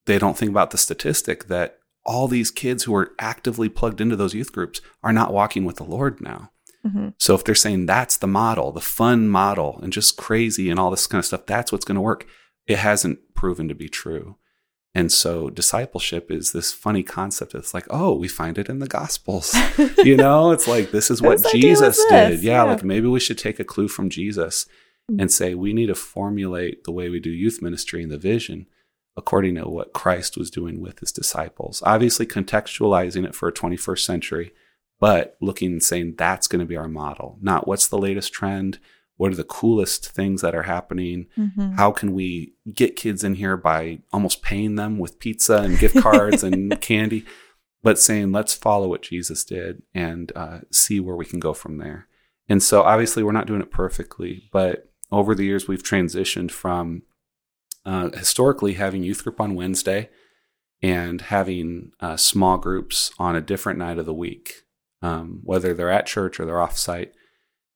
they 0.04 0.18
don't 0.18 0.36
think 0.36 0.50
about 0.50 0.70
the 0.70 0.76
statistic 0.78 1.46
that 1.48 1.78
all 2.04 2.28
these 2.28 2.50
kids 2.50 2.84
who 2.84 2.94
are 2.94 3.12
actively 3.18 3.68
plugged 3.68 4.00
into 4.00 4.16
those 4.16 4.34
youth 4.34 4.52
groups 4.52 4.80
are 5.02 5.12
not 5.12 5.32
walking 5.32 5.64
with 5.64 5.76
the 5.76 5.84
Lord 5.84 6.20
now. 6.20 6.50
Mm-hmm. 6.86 7.10
So 7.18 7.34
if 7.34 7.44
they're 7.44 7.54
saying 7.54 7.86
that's 7.86 8.16
the 8.16 8.26
model, 8.26 8.72
the 8.72 8.80
fun 8.80 9.28
model, 9.28 9.78
and 9.82 9.92
just 9.92 10.16
crazy 10.16 10.68
and 10.68 10.80
all 10.80 10.90
this 10.90 11.06
kind 11.06 11.20
of 11.20 11.26
stuff, 11.26 11.46
that's 11.46 11.70
what's 11.70 11.84
going 11.84 11.96
to 11.96 12.00
work, 12.00 12.26
it 12.66 12.78
hasn't 12.78 13.20
proven 13.34 13.68
to 13.68 13.74
be 13.74 13.88
true. 13.88 14.36
And 14.94 15.10
so 15.10 15.48
discipleship 15.48 16.30
is 16.30 16.52
this 16.52 16.72
funny 16.72 17.02
concept. 17.02 17.54
It's 17.54 17.72
like, 17.72 17.86
oh, 17.88 18.14
we 18.14 18.28
find 18.28 18.58
it 18.58 18.68
in 18.68 18.78
the 18.78 18.86
gospels. 18.88 19.54
you 20.04 20.16
know, 20.16 20.50
it's 20.50 20.68
like 20.68 20.90
this 20.90 21.10
is 21.10 21.22
what 21.22 21.38
Whose 21.38 21.46
idea 21.46 21.70
was 21.70 21.78
Jesus 21.80 22.04
did. 22.10 22.42
Yeah, 22.42 22.52
Yeah. 22.52 22.62
like 22.64 22.84
maybe 22.84 23.06
we 23.06 23.20
should 23.20 23.38
take 23.38 23.58
a 23.58 23.64
clue 23.64 23.88
from 23.88 24.10
Jesus 24.10 24.66
and 25.18 25.32
say 25.32 25.54
we 25.54 25.72
need 25.72 25.86
to 25.86 25.94
formulate 25.94 26.84
the 26.84 26.92
way 26.92 27.08
we 27.08 27.20
do 27.20 27.30
youth 27.30 27.60
ministry 27.62 28.02
and 28.02 28.12
the 28.12 28.18
vision 28.18 28.66
according 29.16 29.56
to 29.56 29.68
what 29.68 29.92
Christ 29.92 30.36
was 30.36 30.50
doing 30.50 30.80
with 30.80 31.00
his 31.00 31.12
disciples. 31.12 31.82
Obviously 31.84 32.26
contextualizing 32.26 33.24
it 33.26 33.34
for 33.34 33.48
a 33.48 33.52
21st 33.52 34.04
century, 34.04 34.52
but 35.00 35.36
looking 35.40 35.72
and 35.72 35.82
saying 35.82 36.14
that's 36.16 36.46
going 36.46 36.60
to 36.60 36.66
be 36.66 36.76
our 36.76 36.88
model. 36.88 37.38
Not 37.42 37.66
what's 37.66 37.88
the 37.88 37.98
latest 37.98 38.32
trend, 38.32 38.78
what 39.16 39.30
are 39.32 39.36
the 39.36 39.44
coolest 39.44 40.08
things 40.08 40.40
that 40.40 40.54
are 40.54 40.62
happening, 40.62 41.26
Mhm. 41.38 41.74
how 41.76 41.92
can 41.92 42.12
we 42.14 42.54
get 42.72 42.96
kids 42.96 43.22
in 43.22 43.34
here 43.34 43.56
by 43.56 43.98
almost 44.12 44.42
paying 44.42 44.76
them 44.76 44.98
with 44.98 45.18
pizza 45.18 45.56
and 45.58 45.78
gift 45.78 45.96
cards 46.00 46.42
and 46.42 46.80
candy 46.80 47.24
but 47.84 47.98
saying 47.98 48.30
let's 48.30 48.54
follow 48.54 48.88
what 48.88 49.02
jesus 49.02 49.44
did 49.44 49.82
and 49.92 50.30
uh, 50.36 50.60
see 50.70 51.00
where 51.00 51.16
we 51.16 51.24
can 51.24 51.40
go 51.40 51.52
from 51.52 51.78
there 51.78 52.06
and 52.48 52.62
so 52.62 52.82
obviously 52.82 53.22
we're 53.24 53.32
not 53.32 53.46
doing 53.48 53.60
it 53.60 53.70
perfectly 53.72 54.48
but 54.52 54.88
over 55.10 55.34
the 55.34 55.44
years 55.44 55.66
we've 55.68 55.82
transitioned 55.82 56.50
from 56.52 57.02
uh, 57.84 58.10
historically 58.10 58.74
having 58.74 59.02
youth 59.02 59.22
group 59.22 59.40
on 59.40 59.54
wednesday 59.54 60.08
and 60.82 61.22
having 61.22 61.92
uh, 62.00 62.16
small 62.16 62.58
groups 62.58 63.12
on 63.18 63.36
a 63.36 63.40
different 63.40 63.78
night 63.78 63.98
of 63.98 64.06
the 64.06 64.14
week 64.14 64.62
um, 65.02 65.40
whether 65.42 65.74
they're 65.74 65.90
at 65.90 66.06
church 66.06 66.38
or 66.38 66.44
they're 66.44 66.60
off 66.60 66.76
site 66.76 67.12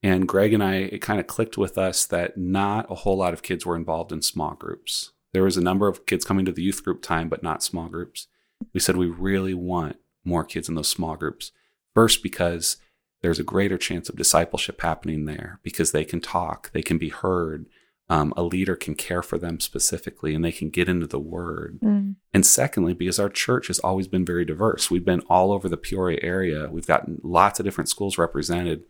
and 0.03 0.29
Greg 0.29 0.53
and 0.53 0.63
I, 0.63 0.75
it 0.75 1.03
kind 1.03 1.19
of 1.19 1.27
clicked 1.27 1.59
with 1.59 1.77
us 1.77 2.05
that 2.07 2.37
not 2.37 2.91
a 2.91 2.95
whole 2.95 3.17
lot 3.17 3.33
of 3.33 3.43
kids 3.43 3.65
were 3.67 3.75
involved 3.75 4.13
in 4.13 4.23
small 4.23 4.55
groups. 4.55 5.13
There 5.33 5.43
was 5.43 5.57
a 5.57 5.63
number 5.63 5.89
of 5.89 6.07
kids 6.07 6.25
coming 6.25 6.45
to 6.45 6.53
the 6.53 6.63
youth 6.63 6.85
group 6.85 7.03
time, 7.03 7.29
but 7.29 7.43
not 7.43 7.63
small 7.63 7.89
groups. 7.89 8.29
We 8.73 8.81
said 8.81 8.97
we 8.97 9.09
really 9.09 9.55
want 9.55 9.97
more 10.25 10.45
kids 10.45 10.69
in 10.69 10.77
those 10.77 10.89
small 10.89 11.17
groups. 11.17 11.51
First, 11.95 12.23
because 12.23 12.77
there's 13.23 13.39
a 13.39 13.45
greater 13.45 13.77
chance 13.77 14.09
of 14.09 14.17
discipleship 14.17 14.81
happening 14.81 15.25
there 15.25 15.59
because 15.63 15.93
they 15.93 16.05
can 16.05 16.21
talk, 16.21 16.71
they 16.73 16.83
can 16.83 16.99
be 16.99 17.09
heard. 17.09 17.67
Um, 18.09 18.33
a 18.37 18.45
leader 18.45 18.77
can 18.77 18.95
care 18.95 19.23
for 19.23 19.37
them 19.37 19.59
specifically 19.59 20.33
and 20.33 20.45
they 20.45 20.53
can 20.53 20.71
get 20.71 20.89
into 20.89 21.09
the 21.09 21.19
word. 21.19 21.81
Mm. 21.83 22.15
And 22.33 22.47
secondly, 22.47 22.95
because 22.95 23.19
our 23.19 23.29
church 23.29 23.67
has 23.67 23.81
always 23.81 24.07
been 24.07 24.25
very 24.25 24.45
diverse, 24.45 24.91
we've 24.91 25.05
been 25.05 25.23
all 25.29 25.51
over 25.51 25.69
the 25.69 25.77
Peoria 25.77 26.21
area. 26.23 26.69
We've 26.71 26.87
got 26.87 27.25
lots 27.25 27.59
of 27.59 27.65
different 27.65 27.89
schools 27.89 28.17
represented. 28.17 28.85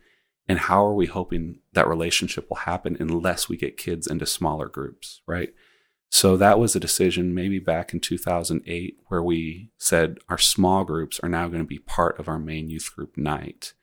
And 0.47 0.59
how 0.59 0.85
are 0.85 0.93
we 0.93 1.07
hoping 1.07 1.59
that 1.73 1.87
relationship 1.87 2.47
will 2.47 2.57
happen 2.57 2.95
unless 2.99 3.49
we 3.49 3.57
get 3.57 3.75
kids 3.75 4.05
into 4.05 4.27
smaller 4.27 4.67
groups, 4.67 5.21
right? 5.25 5.53
So 6.09 6.37
that 6.37 6.59
was 6.59 6.75
a 6.75 6.79
decision 6.79 7.33
maybe 7.33 7.59
back 7.59 7.93
in 7.93 7.99
2008 7.99 8.97
where 9.07 9.23
we 9.23 9.71
said 9.77 10.19
our 10.29 10.37
small 10.37 10.83
groups 10.83 11.19
are 11.21 11.29
now 11.29 11.47
going 11.47 11.61
to 11.61 11.67
be 11.67 11.79
part 11.79 12.19
of 12.19 12.27
our 12.27 12.39
main 12.39 12.69
youth 12.69 12.91
group 12.95 13.17
night. 13.17 13.73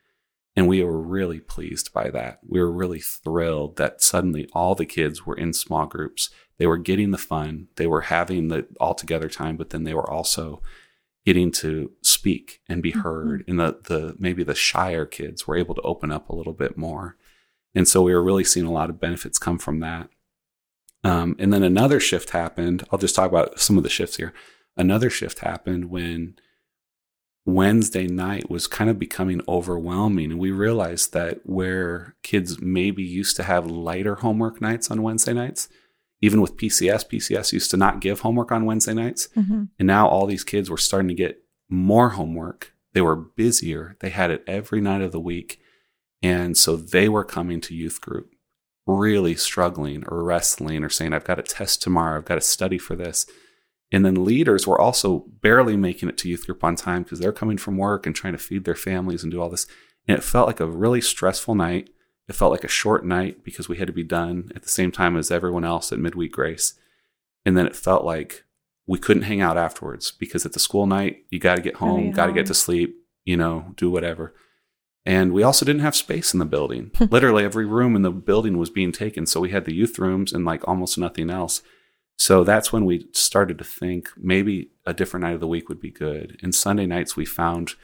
And 0.57 0.69
we 0.69 0.85
were 0.85 1.01
really 1.01 1.41
pleased 1.41 1.93
by 1.93 2.11
that. 2.11 2.39
We 2.47 2.61
were 2.61 2.71
really 2.71 3.01
thrilled 3.01 3.77
that 3.77 4.03
suddenly 4.03 4.49
all 4.53 4.75
the 4.75 4.87
kids 4.87 5.27
were 5.27 5.37
in 5.37 5.53
small 5.53 5.87
groups. 5.87 6.31
They 6.59 6.67
were 6.67 6.79
getting 6.79 7.11
the 7.11 7.19
fun, 7.19 7.69
they 7.77 7.87
were 7.87 8.03
having 8.03 8.49
the 8.49 8.67
all 8.79 8.95
together 8.95 9.29
time, 9.29 9.57
but 9.57 9.71
then 9.71 9.85
they 9.85 9.95
were 9.95 10.09
also 10.09 10.63
getting 11.27 11.51
to 11.51 11.91
speak 12.03 12.61
and 12.69 12.83
be 12.83 12.93
heard. 12.93 13.45
And 13.49 13.59
the, 13.59 13.79
the 13.85 14.15
maybe 14.19 14.45
the 14.45 14.55
shyer 14.55 15.07
kids 15.07 15.47
were 15.47 15.57
able 15.57 15.75
to 15.75 15.83
open 15.83 16.13
up 16.13 16.29
a 16.29 16.35
little 16.35 16.53
bit 16.53 16.77
more. 16.77 17.17
And 17.75 17.89
so 17.89 18.03
we 18.03 18.15
were 18.15 18.23
really 18.23 18.45
seeing 18.45 18.67
a 18.67 18.73
lot 18.73 18.91
of 18.91 19.01
benefits 19.01 19.39
come 19.39 19.59
from 19.59 19.81
that. 19.81 20.09
Um, 21.03 21.35
and 21.39 21.53
then 21.53 21.63
another 21.63 21.99
shift 21.99 22.31
happened. 22.31 22.85
I'll 22.91 22.99
just 22.99 23.15
talk 23.15 23.31
about 23.31 23.59
some 23.59 23.77
of 23.77 23.83
the 23.83 23.91
shifts 23.91 24.17
here. 24.17 24.33
Another 24.77 25.11
shift 25.11 25.41
happened 25.41 25.91
when 25.91 26.37
Wednesday 27.47 28.07
night 28.07 28.49
was 28.49 28.67
kind 28.67 28.89
of 28.89 28.99
becoming 28.99 29.43
overwhelming. 29.47 30.31
And 30.31 30.41
we 30.41 30.51
realized 30.51 31.13
that 31.13 31.41
where 31.45 32.15
kids 32.23 32.61
maybe 32.61 33.03
used 33.03 33.37
to 33.37 33.43
have 33.43 33.71
lighter 33.71 34.17
homework 34.17 34.61
nights 34.61 34.91
on 34.91 35.03
Wednesday 35.03 35.35
nights, 35.35 35.69
even 36.23 36.41
with 36.41 36.57
PCS, 36.57 37.07
PCS 37.09 37.53
used 37.53 37.71
to 37.71 37.77
not 37.77 38.01
give 38.01 38.21
homework 38.21 38.51
on 38.51 38.65
Wednesday 38.65 38.95
nights. 38.95 39.29
Mhm. 39.37 39.69
And 39.79 39.87
now 39.87 40.09
all 40.09 40.27
these 40.27 40.45
kids 40.45 40.71
were 40.71 40.79
starting 40.79 41.09
to 41.09 41.15
get 41.15 41.43
more 41.69 42.11
homework. 42.11 42.73
They 42.95 43.03
were 43.03 43.17
busier. 43.17 43.97
They 44.01 44.11
had 44.11 44.31
it 44.31 44.43
every 44.47 44.81
night 44.81 45.03
of 45.03 45.13
the 45.13 45.21
week. 45.21 45.61
And 46.23 46.57
so 46.57 46.77
they 46.77 47.09
were 47.09 47.25
coming 47.25 47.61
to 47.63 47.75
youth 47.75 48.01
group 48.01 48.31
really 48.87 49.35
struggling 49.35 50.05
or 50.09 50.23
wrestling 50.23 50.85
or 50.85 50.91
saying, 50.91 51.13
I've 51.13 51.25
got 51.25 51.39
a 51.39 51.43
test 51.43 51.83
tomorrow. 51.83 52.19
I've 52.19 52.27
got 52.27 52.35
to 52.35 52.41
study 52.41 52.79
for 52.79 52.95
this. 52.95 53.27
And 53.93 54.05
then 54.05 54.25
leaders 54.25 54.67
were 54.67 54.81
also 54.81 55.27
barely 55.41 55.77
making 55.77 56.09
it 56.09 56.19
to 56.19 56.29
youth 56.29 56.47
group 56.47 56.65
on 56.65 56.75
time 56.75 57.03
because 57.03 57.19
they're 57.19 57.33
coming 57.33 57.59
from 57.59 57.77
work 57.77 58.07
and 58.07 58.15
trying 58.15 58.33
to 58.33 58.39
feed 58.39 58.65
their 58.65 58.75
families 58.75 59.23
and 59.23 59.31
do 59.31 59.41
all 59.41 59.51
this. 59.51 59.67
And 60.09 60.19
it 60.19 60.25
felt 60.25 60.47
like 60.47 60.61
a 60.61 60.67
really 60.67 61.01
stressful 61.01 61.55
night. 61.55 61.91
It 62.29 62.35
felt 62.35 62.53
like 62.53 62.65
a 62.65 62.69
short 62.69 63.05
night 63.05 63.45
because 63.45 63.69
we 63.69 63.77
had 63.77 63.87
to 63.87 63.93
be 63.93 64.03
done 64.03 64.51
at 64.57 64.63
the 64.63 64.69
same 64.69 64.91
time 64.91 65.17
as 65.17 65.31
everyone 65.31 65.65
else 65.65 65.93
at 65.93 65.99
midweek 65.99 66.33
grace. 66.33 66.75
And 67.45 67.57
then 67.57 67.67
it 67.67 67.77
felt 67.77 68.05
like 68.05 68.45
we 68.87 68.99
couldn't 68.99 69.25
hang 69.25 69.41
out 69.41 69.57
afterwards 69.57 70.11
because 70.11 70.45
at 70.45 70.53
the 70.53 70.59
school 70.59 70.87
night, 70.87 71.25
you 71.31 71.39
got 71.39 71.57
to 71.57 71.63
get 71.63 71.77
home, 71.77 72.11
got 72.11 72.27
to 72.27 72.33
get 72.33 72.47
to 72.47 72.55
sleep, 72.55 72.97
you 73.25 73.37
know, 73.37 73.73
do 73.77 73.91
whatever. 73.91 74.35
And 75.07 75.33
we 75.33 75.43
also 75.43 75.67
didn't 75.67 75.83
have 75.83 75.95
space 75.95 76.33
in 76.33 76.39
the 76.39 76.47
building. 76.47 76.91
Literally 77.11 77.45
every 77.45 77.67
room 77.67 77.95
in 77.95 78.03
the 78.03 78.11
building 78.11 78.57
was 78.57 78.71
being 78.71 78.93
taken. 78.93 79.27
So 79.27 79.41
we 79.41 79.51
had 79.51 79.65
the 79.65 79.75
youth 79.75 79.99
rooms 79.99 80.33
and 80.33 80.45
like 80.45 80.67
almost 80.67 80.99
nothing 80.99 81.31
else. 81.31 81.63
So 82.17 82.45
that's 82.45 82.73
when 82.73 82.85
we 82.85 83.09
started 83.13 83.59
to 83.59 83.65
think 83.65 84.09
maybe 84.17 84.71
a 84.87 84.95
different 84.95 85.25
night 85.25 85.35
of 85.35 85.41
the 85.41 85.49
week 85.49 85.69
would 85.69 85.81
be 85.81 85.91
good. 85.91 86.39
And 86.43 86.55
Sunday 86.55 86.87
nights 86.87 87.17
we 87.17 87.25
found 87.25 87.75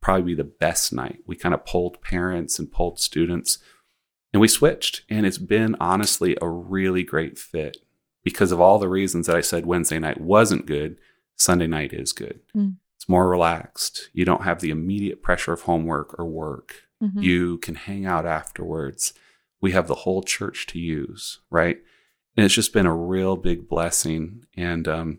probably 0.00 0.22
be 0.22 0.34
the 0.34 0.44
best 0.44 0.92
night. 0.92 1.20
We 1.26 1.36
kind 1.36 1.54
of 1.54 1.66
polled 1.66 2.00
parents 2.00 2.58
and 2.58 2.70
polled 2.70 3.00
students 3.00 3.58
and 4.32 4.40
we 4.40 4.48
switched. 4.48 5.02
And 5.10 5.26
it's 5.26 5.38
been 5.38 5.76
honestly 5.80 6.36
a 6.40 6.48
really 6.48 7.02
great 7.02 7.38
fit 7.38 7.78
because 8.22 8.52
of 8.52 8.60
all 8.60 8.78
the 8.78 8.88
reasons 8.88 9.26
that 9.26 9.36
I 9.36 9.40
said 9.40 9.66
Wednesday 9.66 9.98
night 9.98 10.20
wasn't 10.20 10.66
good. 10.66 10.96
Sunday 11.36 11.66
night 11.66 11.92
is 11.92 12.12
good. 12.12 12.40
Mm. 12.54 12.76
It's 12.96 13.08
more 13.08 13.28
relaxed. 13.28 14.10
You 14.12 14.24
don't 14.24 14.44
have 14.44 14.60
the 14.60 14.70
immediate 14.70 15.22
pressure 15.22 15.52
of 15.52 15.62
homework 15.62 16.18
or 16.18 16.26
work. 16.26 16.82
Mhm. 17.02 17.22
You 17.22 17.58
can 17.58 17.74
hang 17.74 18.04
out 18.04 18.26
afterwards. 18.26 19.14
We 19.60 19.72
have 19.72 19.88
the 19.88 19.94
whole 19.94 20.22
church 20.22 20.66
to 20.68 20.78
use, 20.78 21.40
right? 21.50 21.80
And 22.36 22.44
it's 22.46 22.54
just 22.54 22.72
been 22.72 22.86
a 22.86 22.94
real 22.94 23.36
big 23.36 23.68
blessing. 23.68 24.44
And 24.56 24.86
um, 24.88 25.18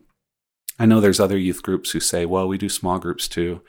I 0.79 0.85
know 0.85 0.99
there's 0.99 1.19
other 1.19 1.37
youth 1.37 1.61
groups 1.61 1.91
who 1.91 1.99
say, 1.99 2.25
well, 2.25 2.47
we 2.47 2.57
do 2.57 2.69
small 2.69 2.99
groups 2.99 3.27
too. 3.27 3.61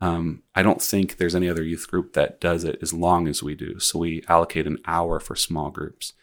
Um, 0.00 0.42
I 0.54 0.62
don't 0.62 0.82
think 0.82 1.16
there's 1.16 1.34
any 1.34 1.48
other 1.48 1.62
youth 1.62 1.86
group 1.88 2.14
that 2.14 2.40
does 2.40 2.64
it 2.64 2.78
as 2.82 2.92
long 2.92 3.28
as 3.28 3.42
we 3.42 3.54
do. 3.54 3.78
So 3.78 3.98
we 3.98 4.24
allocate 4.28 4.66
an 4.66 4.78
hour 4.86 5.20
for 5.20 5.36
small 5.36 5.70
groups. 5.70 6.14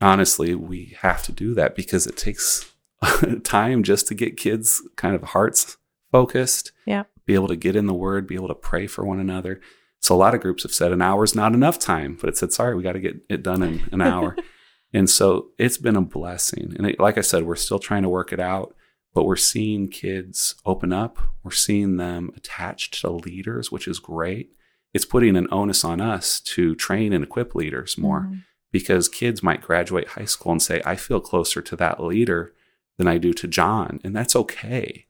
Honestly, 0.00 0.54
we 0.54 0.96
have 1.00 1.22
to 1.24 1.32
do 1.32 1.54
that 1.54 1.74
because 1.74 2.06
it 2.06 2.16
takes 2.16 2.70
time 3.44 3.82
just 3.82 4.06
to 4.08 4.14
get 4.14 4.36
kids 4.36 4.82
kind 4.96 5.14
of 5.14 5.22
hearts 5.22 5.76
focused, 6.12 6.72
Yeah. 6.86 7.04
be 7.26 7.34
able 7.34 7.48
to 7.48 7.56
get 7.56 7.76
in 7.76 7.86
the 7.86 7.94
word, 7.94 8.26
be 8.26 8.34
able 8.36 8.48
to 8.48 8.54
pray 8.54 8.86
for 8.86 9.04
one 9.04 9.18
another. 9.20 9.60
So 10.00 10.14
a 10.14 10.16
lot 10.16 10.34
of 10.34 10.40
groups 10.40 10.62
have 10.62 10.72
said 10.72 10.92
an 10.92 11.02
hour 11.02 11.24
is 11.24 11.34
not 11.34 11.54
enough 11.54 11.78
time, 11.78 12.16
but 12.20 12.28
it 12.28 12.36
said, 12.36 12.52
sorry, 12.52 12.76
we 12.76 12.82
got 12.84 12.92
to 12.92 13.00
get 13.00 13.16
it 13.28 13.42
done 13.42 13.62
in 13.62 13.88
an 13.90 14.00
hour. 14.00 14.36
and 14.92 15.08
so 15.08 15.48
it's 15.58 15.78
been 15.78 15.96
a 15.96 16.00
blessing. 16.02 16.74
And 16.76 16.86
it, 16.86 16.98
like 17.00 17.18
I 17.18 17.22
said, 17.22 17.44
we're 17.44 17.56
still 17.56 17.78
trying 17.78 18.02
to 18.02 18.08
work 18.08 18.32
it 18.32 18.40
out, 18.40 18.74
but 19.14 19.24
we're 19.24 19.36
seeing 19.36 19.88
kids 19.88 20.54
open 20.64 20.92
up. 20.92 21.18
We're 21.42 21.50
seeing 21.50 21.96
them 21.96 22.30
attached 22.36 23.00
to 23.00 23.10
leaders, 23.10 23.70
which 23.70 23.86
is 23.88 23.98
great. 23.98 24.52
It's 24.94 25.04
putting 25.04 25.36
an 25.36 25.48
onus 25.52 25.84
on 25.84 26.00
us 26.00 26.40
to 26.40 26.74
train 26.74 27.12
and 27.12 27.22
equip 27.24 27.54
leaders 27.54 27.98
more 27.98 28.22
Mhm. 28.22 28.44
because 28.72 29.08
kids 29.08 29.42
might 29.42 29.60
graduate 29.62 30.08
high 30.08 30.24
school 30.24 30.52
and 30.52 30.62
say, 30.62 30.80
I 30.84 30.96
feel 30.96 31.20
closer 31.20 31.60
to 31.60 31.76
that 31.76 32.02
leader 32.02 32.54
than 32.96 33.06
I 33.06 33.18
do 33.18 33.32
to 33.34 33.46
John. 33.48 34.00
And 34.02 34.16
that's 34.16 34.34
okay 34.34 35.06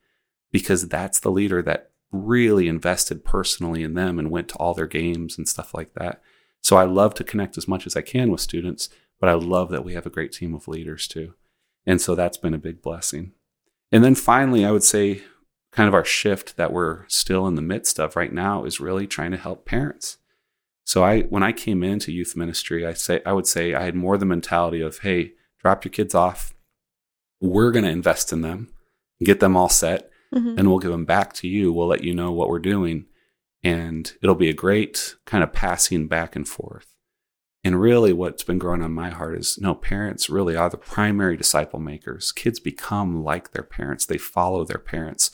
because 0.51 0.89
that's 0.89 1.21
the 1.21 1.31
leader 1.31 1.63
that 1.63 1.91
really 2.11 2.69
invested 2.69 3.25
personally 3.25 3.83
in 3.83 3.95
them 3.95 4.19
and 4.19 4.31
went 4.31 4.49
to 4.49 4.57
all 4.57 4.75
their 4.75 4.87
games 4.87 5.39
and 5.39 5.47
stuff 5.47 5.75
like 5.75 5.95
that. 5.95 6.21
So 6.61 6.77
I 6.77 6.85
love 6.85 7.15
to 7.15 7.25
connect 7.25 7.57
as 7.59 7.69
much 7.69 7.87
as 7.87 7.97
I 7.97 8.01
can 8.01 8.31
with 8.31 8.41
students, 8.41 8.89
but 9.21 9.29
I 9.29 9.35
love 9.35 9.71
that 9.71 9.85
we 9.85 9.95
have 9.95 10.07
a 10.07 10.11
great 10.11 10.33
team 10.33 10.55
of 10.55 10.69
leaders 10.69 11.07
too. 11.09 11.35
And 11.87 12.01
so 12.01 12.15
that's 12.15 12.37
been 12.37 12.55
a 12.55 12.59
big 12.59 12.83
blessing. 12.83 13.33
And 13.91 14.05
then 14.05 14.15
finally, 14.15 14.65
I 14.65 14.71
would 14.71 14.83
say 14.85 15.23
kind 15.73 15.89
of 15.89 15.95
our 15.95 16.05
shift 16.05 16.57
that 16.57 16.73
we're 16.73 17.07
still 17.09 17.47
in 17.47 17.55
the 17.55 17.63
midst 17.63 17.99
of 18.01 18.17
right 18.17 18.33
now 18.33 18.65
is 18.65 18.81
really 18.81 19.07
trying 19.07 19.31
to 19.31 19.37
help 19.37 19.65
parents. 19.65 20.19
So 20.85 21.05
I 21.05 21.23
when 21.23 21.43
I 21.43 21.53
came 21.53 21.83
into 21.83 22.13
youth 22.13 22.37
ministry, 22.37 22.87
I 22.87 22.93
say 22.95 23.21
I 23.27 23.33
would 23.33 23.47
say 23.47 23.75
I 23.75 23.83
had 23.83 23.95
more 23.95 24.17
the 24.19 24.25
mentality 24.27 24.81
of, 24.81 24.99
hey, 25.01 25.33
drop 25.61 25.85
your 25.85 25.91
kids 25.93 26.15
off. 26.15 26.55
We're 27.41 27.71
going 27.71 27.85
to 27.85 27.91
invest 27.91 28.33
in 28.33 28.41
them. 28.43 28.73
get 29.21 29.41
them 29.41 29.57
all 29.57 29.69
set, 29.69 30.11
Mhm. 30.33 30.57
and 30.57 30.69
we'll 30.69 30.79
give 30.79 30.93
them 30.93 31.05
back 31.05 31.33
to 31.33 31.49
you. 31.49 31.73
We'll 31.73 31.89
let 31.89 32.05
you 32.05 32.15
know 32.15 32.31
what 32.31 32.49
we're 32.49 32.61
doing. 32.61 33.07
And 33.65 34.13
it'll 34.23 34.37
be 34.37 34.49
a 34.49 34.53
great 34.53 35.17
kind 35.27 35.43
of 35.43 35.53
passing 35.53 36.07
back 36.07 36.37
and 36.37 36.49
forth. 36.49 36.95
And 37.65 37.81
really, 37.81 38.13
what's 38.13 38.45
been 38.45 38.59
growing 38.59 38.83
on 38.83 38.93
my 38.93 39.11
heart 39.11 39.37
is 39.37 39.59
no, 39.61 39.75
parents 39.75 40.31
really 40.31 40.57
are 40.57 40.71
the 40.71 40.77
primary 40.77 41.37
disciple 41.37 41.81
makers. 41.81 42.31
Kids 42.33 42.61
become 42.61 43.25
like 43.25 43.51
their 43.51 43.65
parents, 43.65 44.07
they 44.07 44.19
follow 44.19 44.65
their 44.65 44.79
parents. 44.79 45.31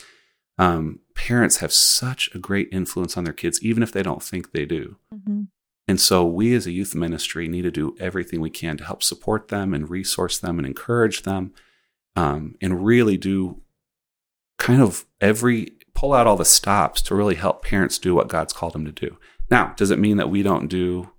Um, 0.57 1.00
parents 1.14 1.59
have 1.59 1.73
such 1.73 2.35
a 2.35 2.38
great 2.38 2.69
influence 2.73 3.16
on 3.16 3.25
their 3.25 3.33
kids, 3.33 3.62
even 3.62 3.83
if 3.83 3.93
they 3.93 4.02
don't 4.02 4.23
think 4.23 4.52
they 4.52 4.64
do. 4.64 4.97
Mhm. 5.14 5.49
And 5.87 6.00
so, 6.00 6.25
we 6.25 6.54
as 6.54 6.66
a 6.66 6.73
youth 6.73 6.95
ministry 6.95 7.47
need 7.47 7.62
to 7.62 7.71
do 7.71 7.95
everything 8.00 8.40
we 8.40 8.50
can 8.50 8.78
to 8.78 8.85
help 8.85 9.02
support 9.02 9.49
them 9.49 9.75
and 9.75 9.90
resource 9.90 10.38
them 10.38 10.59
and 10.59 10.66
encourage 10.66 11.23
them 11.23 11.52
um, 12.16 12.54
and 12.62 12.85
really 12.87 13.16
do 13.16 13.61
kind 14.59 14.81
of 14.81 15.04
every 15.21 15.73
pull 15.95 16.12
out 16.12 16.26
all 16.26 16.37
the 16.37 16.45
stops 16.45 17.02
to 17.02 17.14
really 17.14 17.35
help 17.35 17.62
parents 17.64 17.99
do 17.99 18.14
what 18.14 18.28
God's 18.28 18.52
called 18.52 18.73
them 18.73 18.85
to 18.85 18.93
do. 18.93 19.19
Now, 19.50 19.75
does 19.76 19.90
it 19.90 19.99
mean 19.99 20.16
that 20.16 20.31
we 20.31 20.43
don't 20.43 20.69
do 20.69 21.11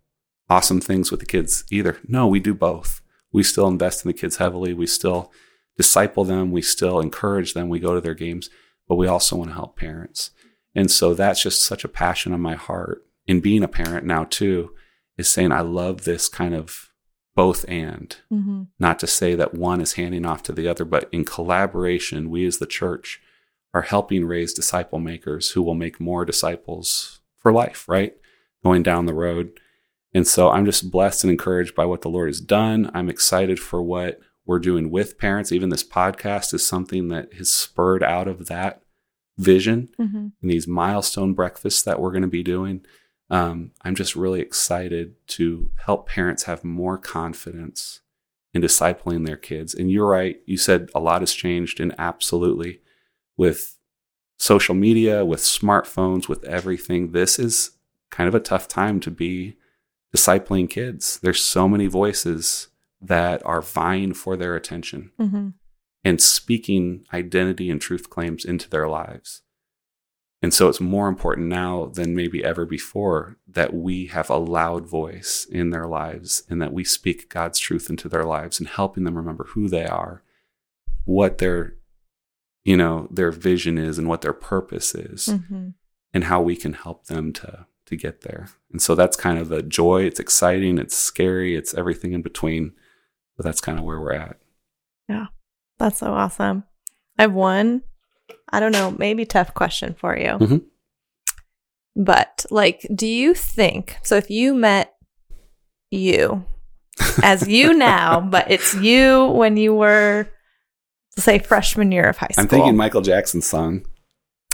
awesome 0.49 0.81
things 0.81 1.11
with 1.11 1.19
the 1.19 1.25
kids 1.25 1.63
either? 1.71 1.97
No, 2.07 2.27
we 2.27 2.39
do 2.39 2.53
both. 2.53 3.01
We 3.31 3.43
still 3.43 3.67
invest 3.67 4.05
in 4.05 4.09
the 4.09 4.17
kids 4.17 4.37
heavily. 4.37 4.73
We 4.73 4.87
still 4.87 5.31
disciple 5.77 6.23
them. 6.23 6.51
We 6.51 6.61
still 6.61 6.99
encourage 6.99 7.53
them. 7.53 7.69
We 7.69 7.79
go 7.79 7.93
to 7.93 8.01
their 8.01 8.13
games, 8.13 8.49
but 8.87 8.95
we 8.95 9.07
also 9.07 9.35
want 9.35 9.49
to 9.49 9.55
help 9.55 9.77
parents. 9.77 10.31
And 10.73 10.89
so 10.91 11.13
that's 11.13 11.41
just 11.41 11.63
such 11.63 11.83
a 11.83 11.89
passion 11.89 12.33
on 12.33 12.41
my 12.41 12.55
heart. 12.55 13.05
In 13.27 13.39
being 13.41 13.63
a 13.63 13.67
parent 13.67 14.05
now, 14.05 14.25
too, 14.25 14.71
is 15.17 15.27
saying, 15.27 15.51
I 15.51 15.61
love 15.61 16.03
this 16.03 16.27
kind 16.29 16.53
of 16.53 16.89
both 17.35 17.65
and 17.67 18.15
Mhm. 18.31 18.67
not 18.79 18.99
to 18.99 19.07
say 19.07 19.35
that 19.35 19.53
one 19.53 19.81
is 19.81 19.93
handing 19.93 20.25
off 20.25 20.41
to 20.43 20.53
the 20.53 20.67
other, 20.67 20.85
but 20.85 21.09
in 21.11 21.25
collaboration, 21.25 22.29
we 22.29 22.45
as 22.45 22.59
the 22.59 22.65
church 22.65 23.19
are 23.73 23.81
helping 23.81 24.25
raise 24.25 24.53
disciple 24.53 24.99
makers 24.99 25.51
who 25.51 25.61
will 25.61 25.75
make 25.75 25.99
more 25.99 26.23
disciples 26.23 27.19
for 27.37 27.51
life, 27.51 27.89
right? 27.89 28.15
Going 28.63 28.83
down 28.83 29.05
the 29.05 29.13
road. 29.13 29.59
And 30.15 30.25
so 30.25 30.49
I'm 30.49 30.65
just 30.65 30.89
blessed 30.89 31.23
and 31.25 31.29
encouraged 31.31 31.75
by 31.75 31.85
what 31.85 32.01
the 32.01 32.09
Lord 32.09 32.29
has 32.29 32.39
done. 32.39 32.89
I'm 32.93 33.09
excited 33.09 33.59
for 33.59 33.83
what 33.83 34.19
we're 34.45 34.59
doing 34.59 34.89
with 34.89 35.17
parents. 35.17 35.51
Even 35.51 35.69
this 35.69 35.83
podcast 35.83 36.53
is 36.53 36.65
something 36.65 37.09
that 37.09 37.33
has 37.33 37.51
spurred 37.51 38.01
out 38.01 38.27
of 38.27 38.47
that 38.47 38.81
vision 39.37 39.89
Mhm. 39.99 40.31
and 40.41 40.51
these 40.51 40.67
milestone 40.67 41.33
breakfasts 41.33 41.83
that 41.83 41.99
we're 41.99 42.11
going 42.11 42.21
to 42.21 42.27
be 42.29 42.43
doing. 42.43 42.85
Um, 43.29 43.71
I'm 43.81 43.95
just 43.95 44.15
really 44.15 44.39
excited 44.39 45.15
to 45.29 45.69
help 45.85 46.07
parents 46.07 46.43
have 46.43 46.63
more 46.63 46.97
confidence 46.97 47.99
in 48.53 48.61
discipling 48.61 49.25
their 49.25 49.35
kids. 49.35 49.73
And 49.73 49.91
you're 49.91 50.07
right. 50.07 50.41
You 50.45 50.55
said 50.57 50.89
a 50.95 50.99
lot 51.01 51.21
has 51.23 51.33
changed, 51.33 51.81
and 51.81 51.93
absolutely 51.97 52.79
with 53.35 53.77
social 54.37 54.75
media, 54.75 55.25
with 55.25 55.41
smartphones, 55.41 56.29
with 56.29 56.45
everything, 56.45 57.11
this 57.11 57.37
is 57.37 57.71
kind 58.11 58.29
of 58.29 58.35
a 58.35 58.39
tough 58.39 58.69
time 58.69 59.01
to 59.01 59.11
be 59.11 59.57
discipling 60.15 60.69
kids. 60.69 61.19
There's 61.21 61.41
so 61.41 61.67
many 61.67 61.87
voices 61.87 62.69
that 63.01 63.45
are 63.45 63.61
vying 63.61 64.13
for 64.13 64.35
their 64.37 64.55
attention 64.55 65.11
Mhm. 65.19 65.53
and 66.03 66.21
speaking 66.21 67.05
identity 67.13 67.69
and 67.69 67.81
truth 67.81 68.09
claims 68.09 68.45
into 68.45 68.69
their 68.69 68.87
lives. 68.87 69.41
And 70.41 70.53
so 70.53 70.69
it's 70.69 70.81
more 70.81 71.07
important 71.07 71.47
now 71.47 71.87
than 71.87 72.15
maybe 72.15 72.43
ever 72.43 72.65
before 72.65 73.37
that 73.47 73.73
we 73.73 74.07
have 74.07 74.29
a 74.29 74.37
loud 74.37 74.85
voice 74.87 75.45
in 75.49 75.71
their 75.71 75.87
lives 75.87 76.43
and 76.49 76.61
that 76.61 76.73
we 76.73 76.83
speak 76.83 77.29
God's 77.29 77.57
truth 77.57 77.89
into 77.89 78.07
their 78.07 78.25
lives 78.25 78.59
and 78.59 78.67
helping 78.69 79.03
them 79.05 79.17
remember 79.17 79.45
who 79.49 79.67
they 79.67 79.85
are, 79.85 80.23
what 81.05 81.37
their 81.39 81.75
you 82.67 82.75
know, 82.75 83.07
their 83.11 83.29
vision 83.31 83.77
is 83.77 83.99
and 83.99 84.07
what 84.07 84.21
their 84.21 84.33
purpose 84.33 84.95
is 84.95 85.27
Mhm. 85.27 85.75
and 86.13 86.23
how 86.23 86.41
we 86.41 86.55
can 86.55 86.73
help 86.73 87.05
them 87.05 87.31
to 87.33 87.67
to 87.85 87.95
get 87.95 88.21
there. 88.21 88.47
And 88.71 88.81
so 88.81 88.95
that's 88.95 89.15
kind 89.15 89.37
of 89.39 89.49
the 89.49 89.61
joy. 89.61 90.03
It's 90.03 90.19
exciting, 90.19 90.77
it's 90.77 90.95
scary, 90.95 91.55
it's 91.55 91.73
everything 91.73 92.13
in 92.13 92.21
between. 92.21 92.73
But 93.37 93.45
that's 93.45 93.61
kind 93.61 93.77
of 93.77 93.85
where 93.85 93.99
we're 93.99 94.13
at. 94.13 94.37
Yeah. 95.09 95.27
That's 95.77 95.99
so 95.99 96.07
awesome. 96.13 96.63
I 97.19 97.23
have 97.23 97.33
one, 97.33 97.83
I 98.51 98.59
don't 98.59 98.71
know, 98.71 98.91
maybe 98.97 99.25
tough 99.25 99.53
question 99.53 99.93
for 99.93 100.17
you. 100.17 100.37
Mhm. 100.37 100.63
But 101.95 102.45
like, 102.49 102.85
do 102.93 103.07
you 103.07 103.33
think 103.33 103.97
so? 104.03 104.15
If 104.15 104.29
you 104.29 104.53
met 104.53 104.93
you 105.91 106.45
as 107.23 107.47
you 107.47 107.73
now, 107.73 108.21
but 108.21 108.49
it's 108.49 108.73
you 108.75 109.25
when 109.27 109.57
you 109.57 109.73
were, 109.73 110.27
say, 111.17 111.39
freshman 111.39 111.91
year 111.91 112.05
of 112.05 112.17
high 112.17 112.27
school. 112.31 112.43
I'm 112.43 112.47
thinking 112.47 112.75
Michael 112.75 113.01
Jackson's 113.01 113.45
song. 113.45 113.85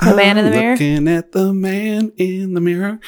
The 0.02 0.16
Man 0.16 0.38
in 0.38 0.46
the 0.46 0.52
Mirror? 0.52 0.72
Looking 0.74 1.08
at 1.08 1.32
the 1.32 1.54
man 1.54 2.12
in 2.18 2.54
the 2.54 2.62
mirror. 2.62 3.00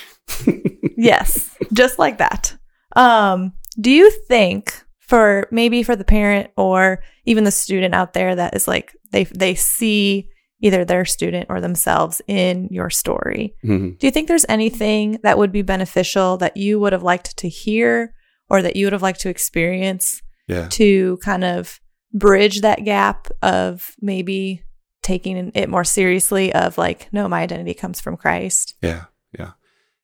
yes, 0.98 1.56
just 1.74 2.00
like 2.00 2.18
that. 2.20 2.56
Um, 2.96 3.54
do 3.80 3.90
you 3.92 4.12
think 4.28 4.84
for 5.00 5.48
maybe 5.52 5.84
for 5.84 5.96
the 5.96 6.04
parent 6.06 6.52
or 6.56 7.04
even 7.26 7.44
the 7.44 7.52
student 7.52 7.94
out 7.94 8.14
there 8.14 8.36
that 8.36 8.56
is 8.56 8.68
like 8.68 8.96
they 9.12 9.24
they 9.26 9.56
see 9.56 10.30
either 10.62 10.86
their 10.86 11.04
student 11.04 11.48
or 11.50 11.60
themselves 11.60 12.22
in 12.26 12.70
your 12.72 12.90
story. 12.90 13.54
Mhm. 13.66 14.00
Do 14.00 14.08
you 14.08 14.12
think 14.12 14.30
there's 14.30 14.46
anything 14.48 15.20
that 15.24 15.38
would 15.38 15.52
be 15.52 15.62
beneficial 15.62 16.38
that 16.38 16.56
you 16.56 16.80
would 16.80 16.94
have 16.94 17.04
liked 17.04 17.36
to 17.38 17.50
hear 17.50 18.14
or 18.50 18.62
that 18.62 18.78
you 18.78 18.86
would 18.86 18.94
have 18.94 19.02
liked 19.02 19.20
to 19.22 19.30
experience 19.30 20.22
Yeah. 20.48 20.68
to 20.70 21.18
kind 21.22 21.44
of 21.44 21.82
bridge 22.14 22.62
that 22.62 22.86
gap 22.86 23.28
of 23.42 23.92
maybe 24.02 24.62
taking 25.04 25.52
it 25.54 25.70
more 25.70 25.84
seriously 25.84 26.54
of 26.54 26.78
like 26.78 27.08
no 27.12 27.28
my 27.28 27.42
identity 27.42 27.74
comes 27.74 28.00
from 28.02 28.18
Christ. 28.18 28.76
Yeah, 28.82 29.06
yeah. 29.38 29.52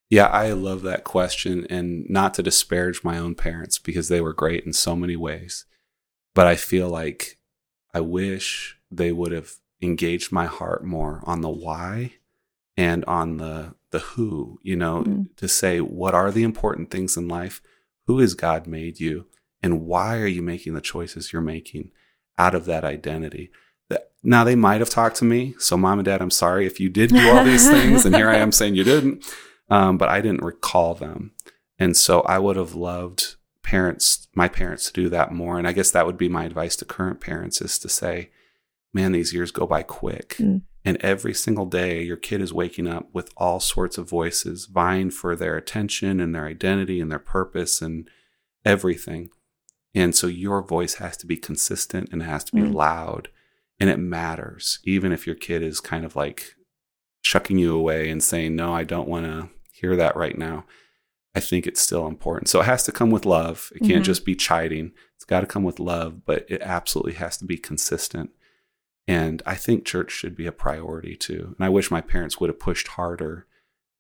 Yeah, 0.10 0.26
I 0.28 0.52
love 0.54 0.82
that 0.84 1.04
question 1.04 1.68
and 1.70 2.10
not 2.10 2.34
to 2.36 2.44
disparage 2.44 3.04
my 3.04 3.18
own 3.20 3.36
parents 3.36 3.78
because 3.78 4.08
they 4.08 4.22
were 4.22 4.34
great 4.34 4.66
in 4.66 4.74
so 4.74 4.96
many 4.96 5.16
ways. 5.16 5.66
But 6.34 6.48
I 6.48 6.56
feel 6.56 6.90
like 6.90 7.38
I 7.94 8.00
wish 8.02 8.78
they 8.92 9.12
would 9.12 9.32
have 9.32 9.52
engaged 9.82 10.32
my 10.32 10.46
heart 10.46 10.84
more 10.84 11.22
on 11.26 11.42
the 11.42 11.50
why 11.50 12.14
and 12.76 13.06
on 13.06 13.38
the 13.38 13.76
the 13.92 14.00
who, 14.00 14.60
you 14.62 14.76
know, 14.76 15.04
Mhm. 15.04 15.36
to 15.38 15.48
say 15.48 15.80
what 15.82 16.14
are 16.14 16.32
the 16.32 16.44
important 16.44 16.92
things 16.92 17.18
in 17.18 17.28
life? 17.28 17.62
Who 18.06 18.20
has 18.20 18.34
God 18.36 18.68
made 18.68 19.00
you? 19.00 19.26
And 19.64 19.82
why 19.86 20.20
are 20.20 20.28
you 20.28 20.42
making 20.44 20.74
the 20.76 20.82
choices 20.82 21.34
you're 21.34 21.42
making 21.42 21.92
out 22.38 22.54
of 22.56 22.66
that 22.66 22.84
identity? 22.84 23.52
Now 24.24 24.44
they 24.44 24.56
might 24.56 24.82
have 24.82 24.90
talked 24.90 25.16
to 25.18 25.26
me. 25.26 25.56
So 25.60 25.78
mom 25.78 26.00
and 26.00 26.06
dad, 26.06 26.22
I'm 26.22 26.32
sorry 26.32 26.66
if 26.66 26.80
you 26.80 26.90
did 26.90 27.10
do 27.12 27.30
all 27.30 27.44
these 27.44 27.70
things 27.70 28.06
and 28.06 28.16
here 28.16 28.30
I 28.30 28.38
am 28.38 28.52
saying 28.52 28.76
you 28.76 28.84
didn't. 28.84 29.26
Um, 29.70 29.98
but 29.98 30.10
I 30.10 30.20
didn't 30.20 30.42
recall 30.44 30.96
them. 30.96 31.32
And 31.78 31.96
so 31.96 32.22
I 32.22 32.40
would 32.40 32.56
have 32.56 32.74
loved 32.74 33.36
parents, 33.64 34.28
my 34.34 34.48
parents 34.48 34.88
to 34.88 34.94
do 34.94 35.10
that 35.10 35.32
more. 35.32 35.58
And 35.60 35.68
I 35.68 35.74
guess 35.74 35.92
that 35.92 36.08
would 36.08 36.18
be 36.18 36.28
my 36.28 36.44
advice 36.46 36.76
to 36.78 36.86
current 36.86 37.22
parents 37.22 37.62
is 37.62 37.78
to 37.80 37.88
say, 37.90 38.32
man, 38.94 39.12
these 39.12 39.32
years 39.32 39.52
go 39.52 39.68
by 39.68 39.84
quick. 39.84 40.36
Mm. 40.40 40.64
And 40.84 40.98
every 41.02 41.36
single 41.36 41.68
day, 41.68 42.02
your 42.02 42.18
kid 42.18 42.42
is 42.42 42.52
waking 42.52 42.88
up 42.88 43.10
with 43.14 43.32
all 43.38 43.60
sorts 43.60 43.98
of 44.00 44.10
voices 44.10 44.66
vying 44.66 45.12
for 45.12 45.36
their 45.36 45.56
attention 45.56 46.20
and 46.20 46.34
their 46.34 46.48
identity 46.48 47.00
and 47.00 47.12
their 47.12 47.20
purpose 47.20 47.82
and 47.82 48.10
everything. 48.66 49.30
And 49.94 50.16
so 50.16 50.26
your 50.28 50.64
voice 50.64 50.96
has 50.96 51.16
to 51.18 51.28
be 51.28 51.38
consistent 51.38 52.10
and 52.12 52.22
it 52.22 52.26
has 52.26 52.44
to 52.46 52.56
be 52.56 52.62
Mm. 52.62 52.74
loud 52.74 53.30
and 53.80 53.90
it 53.90 53.98
matters, 53.98 54.80
even 54.84 55.12
if 55.12 55.26
your 55.26 55.36
kid 55.36 55.62
is 55.64 55.80
kind 55.80 56.06
of 56.06 56.16
like 56.16 56.56
shucking 57.22 57.58
you 57.58 57.76
away 57.76 58.10
and 58.10 58.24
saying, 58.24 58.56
No, 58.56 58.74
I 58.74 58.84
don't 58.84 59.08
want 59.08 59.26
to 59.26 59.50
hear 59.72 59.96
that 59.96 60.16
right 60.16 60.38
now. 60.38 60.66
I 61.36 61.40
think 61.40 61.68
it's 61.68 61.80
still 61.82 62.08
important. 62.08 62.50
So 62.50 62.60
it 62.62 62.66
has 62.66 62.84
to 62.84 62.92
come 62.92 63.12
with 63.12 63.26
love. 63.26 63.72
It 63.76 63.80
can't 63.88 64.02
Mhm. 64.02 64.06
just 64.06 64.26
be 64.26 64.36
chiding. 64.36 64.94
It's 65.16 65.26
got 65.26 65.42
to 65.42 65.46
come 65.48 65.64
with 65.64 65.80
love, 65.80 66.26
but 66.26 66.46
it 66.50 66.62
absolutely 66.62 67.14
has 67.14 67.38
to 67.38 67.46
be 67.46 67.58
consistent. 67.58 68.32
And 69.08 69.42
I 69.46 69.56
think 69.56 69.86
church 69.86 70.12
should 70.12 70.36
be 70.36 70.48
a 70.48 70.52
priority 70.52 71.16
too. 71.16 71.56
And 71.58 71.66
I 71.66 71.70
wish 71.70 71.92
my 71.92 72.02
parents 72.02 72.40
would 72.40 72.50
have 72.50 72.60
pushed 72.60 72.90
harder 72.90 73.48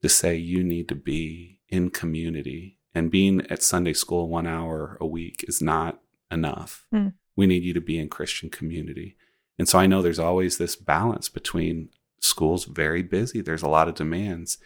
to 0.01 0.09
say 0.09 0.35
you 0.35 0.63
need 0.63 0.87
to 0.89 0.95
be 0.95 1.59
in 1.69 1.89
community. 1.91 2.77
And 2.95 3.11
being 3.11 3.41
at 3.51 3.61
Sunday 3.63 3.93
school 3.93 4.27
one 4.27 4.47
hour 4.47 4.97
a 4.99 5.05
week 5.05 5.45
is 5.47 5.61
not 5.61 6.01
enough. 6.31 6.85
Hmm. 6.91 7.09
We 7.35 7.47
need 7.47 7.63
you 7.63 7.73
to 7.73 7.81
be 7.81 7.97
in 7.97 8.09
Christian 8.09 8.49
community. 8.49 9.15
And 9.59 9.67
so 9.67 9.77
I 9.77 9.85
know 9.85 10.01
there's 10.01 10.19
always 10.19 10.57
this 10.57 10.75
balance 10.75 11.29
between 11.29 11.89
schools 12.19 12.65
very 12.65 13.03
busy. 13.03 13.41
There's 13.41 13.61
a 13.61 13.69
lot 13.69 13.87
of 13.87 13.95
demands. 13.95 14.57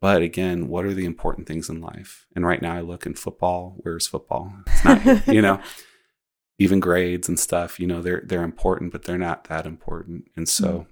But 0.00 0.22
again, 0.22 0.68
what 0.68 0.84
are 0.84 0.94
the 0.94 1.06
important 1.06 1.48
things 1.48 1.68
in 1.68 1.80
life? 1.80 2.26
And 2.36 2.46
right 2.46 2.62
now 2.62 2.76
I 2.76 2.82
look 2.82 3.06
in 3.06 3.14
football. 3.14 3.76
Where's 3.78 4.06
football? 4.06 4.52
It's 4.66 4.84
not 4.84 5.26
you 5.26 5.42
know 5.42 5.60
even 6.58 6.80
grades 6.80 7.28
and 7.28 7.38
stuff 7.38 7.80
you 7.80 7.86
know 7.86 8.00
they're 8.00 8.22
they're 8.24 8.42
important 8.42 8.92
but 8.92 9.04
they're 9.04 9.18
not 9.18 9.44
that 9.44 9.66
important 9.66 10.24
and 10.36 10.48
so 10.48 10.66
mm. 10.66 10.86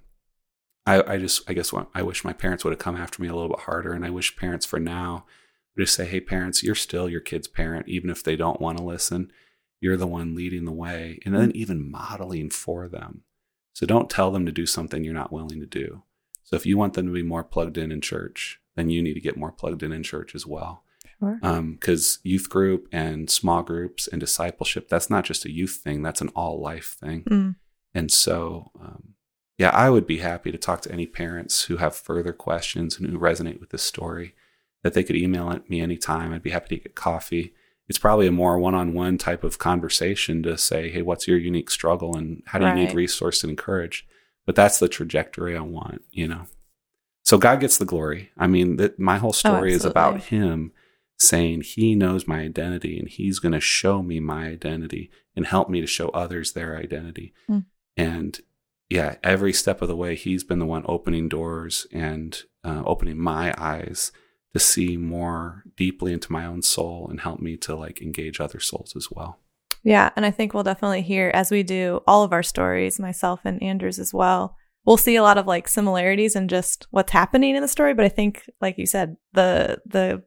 I, 0.86 1.14
I 1.14 1.18
just 1.18 1.48
i 1.48 1.52
guess 1.52 1.72
what, 1.72 1.88
i 1.94 2.02
wish 2.02 2.24
my 2.24 2.32
parents 2.32 2.64
would 2.64 2.72
have 2.72 2.78
come 2.78 2.96
after 2.96 3.22
me 3.22 3.28
a 3.28 3.34
little 3.34 3.50
bit 3.50 3.60
harder 3.60 3.92
and 3.92 4.04
i 4.04 4.10
wish 4.10 4.36
parents 4.36 4.66
for 4.66 4.80
now 4.80 5.24
would 5.76 5.84
just 5.84 5.94
say 5.94 6.06
hey 6.06 6.20
parents 6.20 6.62
you're 6.62 6.74
still 6.74 7.08
your 7.08 7.20
kid's 7.20 7.48
parent 7.48 7.88
even 7.88 8.10
if 8.10 8.22
they 8.22 8.36
don't 8.36 8.60
want 8.60 8.78
to 8.78 8.84
listen 8.84 9.32
you're 9.80 9.96
the 9.96 10.06
one 10.06 10.34
leading 10.34 10.64
the 10.64 10.72
way 10.72 11.20
and 11.24 11.34
then 11.34 11.50
mm. 11.50 11.56
even 11.56 11.90
modeling 11.90 12.50
for 12.50 12.88
them 12.88 13.22
So 13.72 13.86
don't 13.86 14.10
tell 14.10 14.30
them 14.30 14.46
to 14.46 14.52
do 14.52 14.66
something 14.66 15.04
you're 15.04 15.14
not 15.14 15.32
willing 15.32 15.60
to 15.60 15.66
do. 15.66 16.02
So 16.44 16.56
if 16.56 16.66
you 16.66 16.76
want 16.76 16.94
them 16.94 17.06
to 17.06 17.12
be 17.12 17.22
more 17.22 17.44
plugged 17.44 17.78
in 17.78 17.90
in 17.90 18.00
church, 18.00 18.60
then 18.76 18.90
you 18.90 19.02
need 19.02 19.14
to 19.14 19.20
get 19.20 19.36
more 19.36 19.52
plugged 19.52 19.82
in 19.82 19.92
in 19.92 20.02
church 20.02 20.34
as 20.34 20.46
well. 20.46 20.84
Sure. 21.18 21.38
Because 21.40 22.18
youth 22.22 22.48
group 22.50 22.88
and 22.92 23.30
small 23.30 23.62
groups 23.62 24.08
and 24.08 24.20
discipleship, 24.20 24.88
that's 24.88 25.08
not 25.08 25.24
just 25.24 25.44
a 25.44 25.52
youth 25.52 25.80
thing, 25.82 26.02
that's 26.02 26.20
an 26.20 26.30
all 26.34 26.60
life 26.60 26.96
thing. 27.00 27.22
Mm. 27.24 27.56
And 27.94 28.10
so, 28.10 28.70
um, 28.80 29.14
yeah, 29.56 29.70
I 29.70 29.88
would 29.88 30.06
be 30.06 30.18
happy 30.18 30.50
to 30.50 30.58
talk 30.58 30.80
to 30.82 30.92
any 30.92 31.06
parents 31.06 31.64
who 31.64 31.76
have 31.76 31.94
further 31.94 32.32
questions 32.32 32.98
and 32.98 33.08
who 33.08 33.18
resonate 33.18 33.60
with 33.60 33.70
this 33.70 33.82
story, 33.82 34.34
that 34.82 34.94
they 34.94 35.04
could 35.04 35.16
email 35.16 35.60
me 35.68 35.80
anytime. 35.80 36.32
I'd 36.32 36.42
be 36.42 36.50
happy 36.50 36.76
to 36.76 36.82
get 36.82 36.94
coffee. 36.96 37.54
It's 37.92 37.98
probably 37.98 38.26
a 38.26 38.32
more 38.32 38.58
one 38.58 38.74
on 38.74 38.94
one 38.94 39.18
type 39.18 39.44
of 39.44 39.58
conversation 39.58 40.42
to 40.44 40.56
say, 40.56 40.88
hey, 40.88 41.02
what's 41.02 41.28
your 41.28 41.36
unique 41.36 41.70
struggle 41.70 42.16
and 42.16 42.42
how 42.46 42.58
do 42.58 42.64
you 42.64 42.72
need 42.72 42.94
resource 42.94 43.44
and 43.44 43.50
encourage? 43.50 44.06
But 44.46 44.54
that's 44.54 44.78
the 44.78 44.88
trajectory 44.88 45.54
I 45.54 45.60
want, 45.60 46.00
you 46.10 46.26
know? 46.26 46.46
So 47.22 47.36
God 47.36 47.60
gets 47.60 47.76
the 47.76 47.84
glory. 47.84 48.30
I 48.38 48.46
mean, 48.46 48.76
that 48.76 48.98
my 48.98 49.18
whole 49.18 49.34
story 49.34 49.74
is 49.74 49.84
about 49.84 50.14
Oh. 50.14 50.18
Him 50.20 50.72
saying 51.18 51.64
He 51.64 51.94
knows 51.94 52.26
my 52.26 52.40
identity 52.40 52.98
and 52.98 53.10
He's 53.10 53.38
going 53.38 53.52
to 53.52 53.60
show 53.60 54.02
me 54.02 54.20
my 54.20 54.46
identity 54.46 55.10
and 55.36 55.46
help 55.46 55.68
me 55.68 55.82
to 55.82 55.86
show 55.86 56.08
others 56.14 56.52
their 56.52 56.78
identity. 56.78 57.34
Hmm. 57.46 57.58
And 57.94 58.40
yeah, 58.88 59.16
every 59.22 59.52
step 59.52 59.82
of 59.82 59.88
the 59.88 59.96
way, 59.96 60.14
He's 60.14 60.44
been 60.44 60.60
the 60.60 60.64
one 60.64 60.84
opening 60.86 61.28
doors 61.28 61.86
and 61.92 62.42
uh, 62.64 62.84
opening 62.86 63.18
my 63.18 63.54
eyes 63.58 64.12
to 64.52 64.58
see 64.58 64.96
more 64.96 65.64
deeply 65.76 66.12
into 66.12 66.32
my 66.32 66.44
own 66.44 66.62
soul 66.62 67.08
and 67.10 67.20
help 67.20 67.40
me 67.40 67.56
to 67.56 67.74
like 67.74 68.02
engage 68.02 68.40
other 68.40 68.60
souls 68.60 68.94
as 68.96 69.10
well. 69.10 69.38
Yeah, 69.84 70.10
and 70.14 70.24
I 70.24 70.30
think 70.30 70.54
we'll 70.54 70.62
definitely 70.62 71.02
hear 71.02 71.30
as 71.34 71.50
we 71.50 71.62
do 71.62 72.02
all 72.06 72.22
of 72.22 72.32
our 72.32 72.42
stories, 72.42 73.00
myself 73.00 73.40
and 73.44 73.62
Andrews 73.62 73.98
as 73.98 74.14
well. 74.14 74.56
We'll 74.84 74.96
see 74.96 75.16
a 75.16 75.22
lot 75.22 75.38
of 75.38 75.46
like 75.46 75.68
similarities 75.68 76.36
in 76.36 76.48
just 76.48 76.86
what's 76.90 77.12
happening 77.12 77.56
in 77.56 77.62
the 77.62 77.68
story, 77.68 77.94
but 77.94 78.04
I 78.04 78.08
think, 78.08 78.48
like 78.60 78.78
you 78.78 78.86
said, 78.86 79.16
the 79.32 79.80
the 79.86 80.22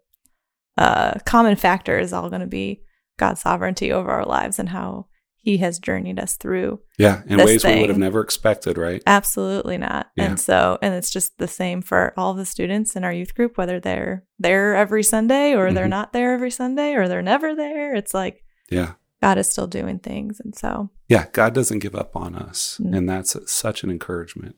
uh, 0.78 1.20
common 1.26 1.56
factor 1.56 1.98
is 1.98 2.12
all 2.12 2.30
going 2.30 2.42
to 2.42 2.48
be 2.48 2.82
God's 3.18 3.42
sovereignty 3.42 3.92
over 3.92 4.10
our 4.10 4.26
lives 4.26 4.60
and 4.60 4.70
how 4.70 5.08
He 5.46 5.58
has 5.58 5.78
journeyed 5.78 6.20
us 6.20 6.38
through. 6.38 6.80
Yeah, 6.98 7.22
in 7.28 7.38
ways 7.38 7.64
we 7.64 7.80
would 7.80 7.90
have 7.90 8.00
never 8.00 8.20
expected, 8.20 8.80
right? 8.80 9.04
Absolutely 9.06 9.78
not. 9.78 10.10
Yeah. 10.16 10.24
And 10.24 10.40
so, 10.40 10.80
and 10.82 10.96
it's 10.96 11.12
just 11.12 11.38
the 11.38 11.48
same 11.48 11.84
for 11.84 12.16
all 12.18 12.34
the 12.34 12.48
students 12.48 12.96
in 12.96 13.04
our 13.04 13.14
youth 13.14 13.36
group, 13.36 13.56
whether 13.56 13.80
they're 13.80 14.26
there 14.40 14.76
every 14.76 15.04
Sunday 15.04 15.54
or 15.54 15.72
they're 15.72 15.86
Mhm. 15.86 15.90
not 15.92 16.14
there 16.14 16.34
every 16.34 16.50
Sunday 16.50 16.96
or 16.96 17.08
they're 17.08 17.22
never 17.22 17.54
there. 17.54 17.94
It's 17.94 18.12
like 18.12 18.44
Yeah. 18.72 18.94
God 19.22 19.38
is 19.38 19.48
still 19.48 19.68
doing 19.68 20.00
things, 20.00 20.40
and 20.40 20.56
so 20.56 20.90
Yeah, 21.08 21.28
God 21.32 21.54
doesn't 21.54 21.78
give 21.78 21.94
up 21.96 22.16
on 22.16 22.34
us. 22.34 22.80
Mm. 22.84 22.98
And 22.98 23.08
that's 23.10 23.38
such 23.52 23.84
an 23.84 23.92
encouragement 23.92 24.56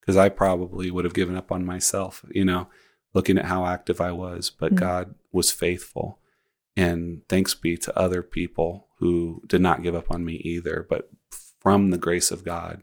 because 0.00 0.16
I 0.16 0.30
probably 0.30 0.90
would 0.90 1.04
have 1.04 1.12
given 1.12 1.36
up 1.36 1.52
on 1.52 1.66
myself, 1.66 2.24
you 2.30 2.46
know, 2.46 2.68
looking 3.12 3.36
at 3.36 3.44
how 3.44 3.66
active 3.66 4.00
I 4.00 4.12
was. 4.12 4.48
But 4.48 4.72
Mm. 4.72 4.76
God 4.78 5.14
was 5.32 5.50
faithful. 5.50 6.18
And 6.76 7.22
thanks 7.28 7.54
be 7.54 7.76
to 7.78 7.98
other 7.98 8.22
people 8.22 8.88
who 8.98 9.42
did 9.46 9.60
not 9.60 9.82
give 9.82 9.94
up 9.94 10.10
on 10.10 10.24
me 10.24 10.34
either, 10.36 10.86
but 10.88 11.10
from 11.60 11.90
the 11.90 11.98
grace 11.98 12.30
of 12.30 12.44
God, 12.44 12.82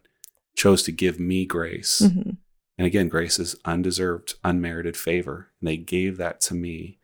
chose 0.56 0.84
to 0.84 0.92
give 0.92 1.20
me 1.20 1.46
grace. 1.46 2.02
mhm. 2.04 2.38
And 2.78 2.86
again, 2.86 3.08
grace 3.10 3.40
is 3.40 3.56
undeserved, 3.66 4.36
unmerited 4.44 4.96
favor. 4.96 5.50
And 5.60 5.68
they 5.68 5.78
gave 5.78 6.18
that 6.18 6.40
to 6.42 6.54
me. 6.54 7.00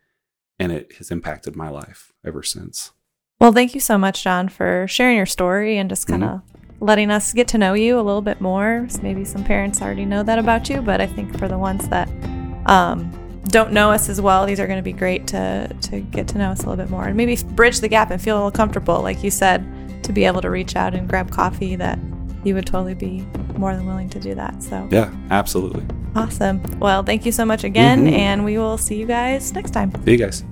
And 0.58 0.70
it 0.70 0.92
has 0.98 1.10
impacted 1.10 1.56
my 1.56 1.68
life 1.68 2.12
ever 2.24 2.44
since. 2.44 2.92
Well, 3.40 3.50
thank 3.52 3.74
you 3.74 3.80
so 3.80 3.98
much, 3.98 4.22
John, 4.22 4.48
for 4.48 4.86
sharing 4.88 5.16
your 5.16 5.26
story 5.26 5.76
and 5.78 5.90
just 5.90 6.06
kind 6.06 6.22
of 6.22 6.30
Mm-hmm. 6.30 6.84
letting 6.84 7.10
us 7.10 7.32
get 7.32 7.48
to 7.48 7.58
know 7.58 7.74
you 7.74 7.96
a 7.98 8.02
little 8.02 8.22
bit 8.22 8.40
more. 8.40 8.86
Maybe 9.02 9.24
some 9.24 9.42
parents 9.42 9.82
already 9.82 10.04
know 10.04 10.22
that 10.22 10.38
about 10.38 10.68
you, 10.68 10.80
but 10.80 11.00
I 11.00 11.06
think 11.08 11.36
for 11.38 11.48
the 11.48 11.58
ones 11.58 11.88
that 11.88 12.08
um, 12.66 13.10
don't 13.48 13.72
know 13.72 13.90
us 13.90 14.08
as 14.08 14.20
well, 14.20 14.46
these 14.46 14.58
are 14.60 14.66
going 14.66 14.78
to 14.78 14.82
be 14.82 14.92
great 14.92 15.26
to 15.28 15.68
to 15.82 16.00
get 16.00 16.28
to 16.28 16.38
know 16.38 16.50
us 16.50 16.62
a 16.64 16.68
little 16.68 16.82
bit 16.82 16.90
more 16.90 17.04
and 17.04 17.16
maybe 17.16 17.36
bridge 17.54 17.80
the 17.80 17.88
gap 17.88 18.10
and 18.10 18.20
feel 18.20 18.36
a 18.36 18.38
little 18.38 18.50
comfortable, 18.50 19.00
like 19.02 19.22
you 19.22 19.30
said, 19.30 19.64
to 20.04 20.12
be 20.12 20.24
able 20.24 20.40
to 20.42 20.50
reach 20.50 20.76
out 20.76 20.94
and 20.94 21.08
grab 21.08 21.30
coffee. 21.30 21.76
That 21.76 21.98
you 22.44 22.54
would 22.54 22.66
totally 22.66 22.94
be 22.94 23.24
more 23.56 23.74
than 23.74 23.86
willing 23.86 24.08
to 24.10 24.20
do 24.20 24.34
that. 24.34 24.62
So 24.62 24.86
Yeah, 24.90 25.10
absolutely. 25.30 25.84
awesome. 26.16 26.60
Well, 26.78 27.02
thank 27.02 27.24
you 27.24 27.32
so 27.32 27.44
much 27.44 27.64
again, 27.64 28.06
Mhm. 28.06 28.12
and 28.12 28.44
we 28.44 28.58
will 28.58 28.76
see 28.78 28.96
you 28.96 29.06
guys 29.06 29.52
next 29.54 29.70
time. 29.70 29.92
See 30.04 30.12
you 30.12 30.18
guys. 30.18 30.44